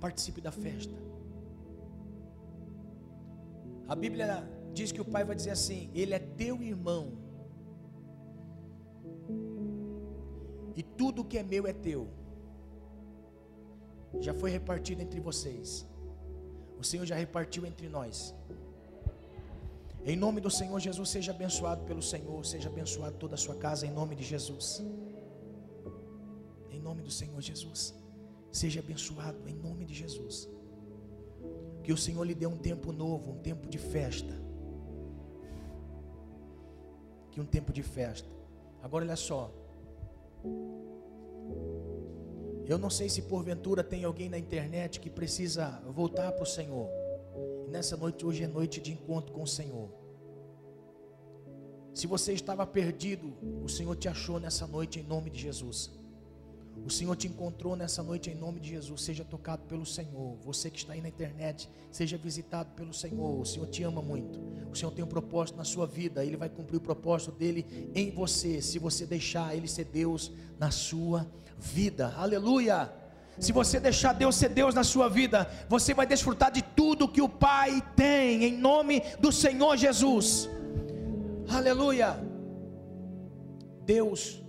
Participe 0.00 0.40
da 0.40 0.50
festa. 0.50 0.94
A 3.86 3.94
Bíblia 3.94 4.48
diz 4.72 4.90
que 4.92 5.00
o 5.00 5.04
pai 5.04 5.24
vai 5.24 5.36
dizer 5.36 5.50
assim: 5.50 5.90
Ele 5.94 6.14
é 6.14 6.18
teu 6.18 6.62
irmão 6.62 7.27
e 10.78 10.82
tudo 11.00 11.24
que 11.30 11.36
é 11.36 11.42
meu 11.42 11.66
é 11.66 11.72
teu. 11.72 12.02
Já 14.20 14.32
foi 14.40 14.50
repartido 14.58 15.02
entre 15.02 15.20
vocês. 15.28 15.68
O 16.80 16.84
Senhor 16.84 17.04
já 17.04 17.16
repartiu 17.16 17.66
entre 17.70 17.88
nós. 17.88 18.32
Em 20.04 20.16
nome 20.24 20.40
do 20.40 20.50
Senhor 20.58 20.78
Jesus, 20.78 21.08
seja 21.16 21.32
abençoado 21.32 21.82
pelo 21.84 22.00
Senhor, 22.00 22.46
seja 22.46 22.68
abençoado 22.68 23.16
toda 23.16 23.34
a 23.34 23.42
sua 23.44 23.56
casa, 23.56 23.88
em 23.88 23.90
nome 23.90 24.14
de 24.14 24.22
Jesus. 24.22 24.80
Em 26.70 26.80
nome 26.80 27.02
do 27.02 27.10
Senhor 27.10 27.40
Jesus, 27.40 27.92
seja 28.52 28.78
abençoado, 28.78 29.48
em 29.48 29.56
nome 29.66 29.84
de 29.84 29.94
Jesus. 29.94 30.48
Que 31.82 31.92
o 31.92 31.96
Senhor 31.96 32.22
lhe 32.22 32.36
dê 32.36 32.46
um 32.46 32.56
tempo 32.56 32.92
novo, 32.92 33.32
um 33.32 33.38
tempo 33.38 33.68
de 33.68 33.78
festa. 33.78 34.34
Que 37.32 37.40
um 37.40 37.46
tempo 37.56 37.72
de 37.72 37.82
festa. 37.82 38.30
Agora 38.80 39.04
olha 39.04 39.16
só, 39.16 39.52
eu 42.68 42.76
não 42.76 42.90
sei 42.90 43.08
se 43.08 43.22
porventura 43.22 43.82
tem 43.82 44.04
alguém 44.04 44.28
na 44.28 44.38
internet 44.38 45.00
que 45.00 45.08
precisa 45.08 45.82
voltar 45.86 46.32
para 46.32 46.42
o 46.42 46.46
Senhor. 46.46 46.86
Nessa 47.68 47.96
noite, 47.96 48.26
hoje 48.26 48.44
é 48.44 48.46
noite 48.46 48.80
de 48.80 48.92
encontro 48.92 49.32
com 49.32 49.42
o 49.42 49.46
Senhor. 49.46 49.88
Se 51.94 52.06
você 52.06 52.32
estava 52.34 52.66
perdido, 52.66 53.32
o 53.64 53.68
Senhor 53.68 53.96
te 53.96 54.06
achou 54.06 54.38
nessa 54.38 54.66
noite 54.66 55.00
em 55.00 55.02
nome 55.02 55.30
de 55.30 55.40
Jesus. 55.40 55.90
O 56.84 56.90
Senhor 56.90 57.14
te 57.16 57.26
encontrou 57.26 57.76
nessa 57.76 58.02
noite 58.02 58.30
em 58.30 58.34
nome 58.34 58.60
de 58.60 58.70
Jesus. 58.70 59.02
Seja 59.02 59.24
tocado 59.24 59.62
pelo 59.64 59.84
Senhor. 59.84 60.36
Você 60.42 60.70
que 60.70 60.78
está 60.78 60.94
aí 60.94 61.00
na 61.00 61.08
internet, 61.08 61.68
seja 61.90 62.16
visitado 62.16 62.70
pelo 62.74 62.94
Senhor. 62.94 63.40
O 63.40 63.44
Senhor 63.44 63.66
te 63.66 63.82
ama 63.82 64.00
muito. 64.00 64.40
O 64.70 64.76
Senhor 64.76 64.90
tem 64.92 65.04
um 65.04 65.08
propósito 65.08 65.56
na 65.56 65.64
sua 65.64 65.86
vida. 65.86 66.24
Ele 66.24 66.36
vai 66.36 66.48
cumprir 66.48 66.78
o 66.78 66.80
propósito 66.80 67.32
dele 67.32 67.90
em 67.94 68.10
você. 68.10 68.62
Se 68.62 68.78
você 68.78 69.04
deixar 69.04 69.54
Ele 69.54 69.68
ser 69.68 69.84
Deus 69.84 70.32
na 70.58 70.70
sua 70.70 71.26
vida. 71.58 72.14
Aleluia. 72.16 72.90
Se 73.38 73.52
você 73.52 73.78
deixar 73.78 74.14
Deus 74.14 74.34
ser 74.34 74.48
Deus 74.48 74.74
na 74.74 74.82
sua 74.82 75.08
vida, 75.08 75.48
você 75.68 75.94
vai 75.94 76.06
desfrutar 76.06 76.50
de 76.50 76.62
tudo 76.62 77.08
que 77.08 77.22
o 77.22 77.28
Pai 77.28 77.82
tem, 77.94 78.44
em 78.44 78.56
nome 78.58 79.02
do 79.20 79.30
Senhor 79.30 79.76
Jesus. 79.76 80.48
Aleluia. 81.48 82.18
Deus, 83.84 84.42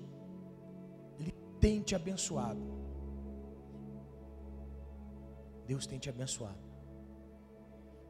tem 1.60 1.82
te 1.82 1.96
abençoado. 1.96 2.62
Deus 5.66 5.86
tem 5.86 6.00
te 6.00 6.10
abençoado. 6.10 6.70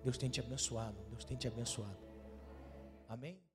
Deus 0.04 0.18
tem 0.18 0.30
te 0.30 0.40
abençoado. 0.40 0.98
Deus 1.10 1.26
tem 1.26 1.38
te 1.38 1.48
abençoado. 1.48 2.00
Amém? 3.08 3.49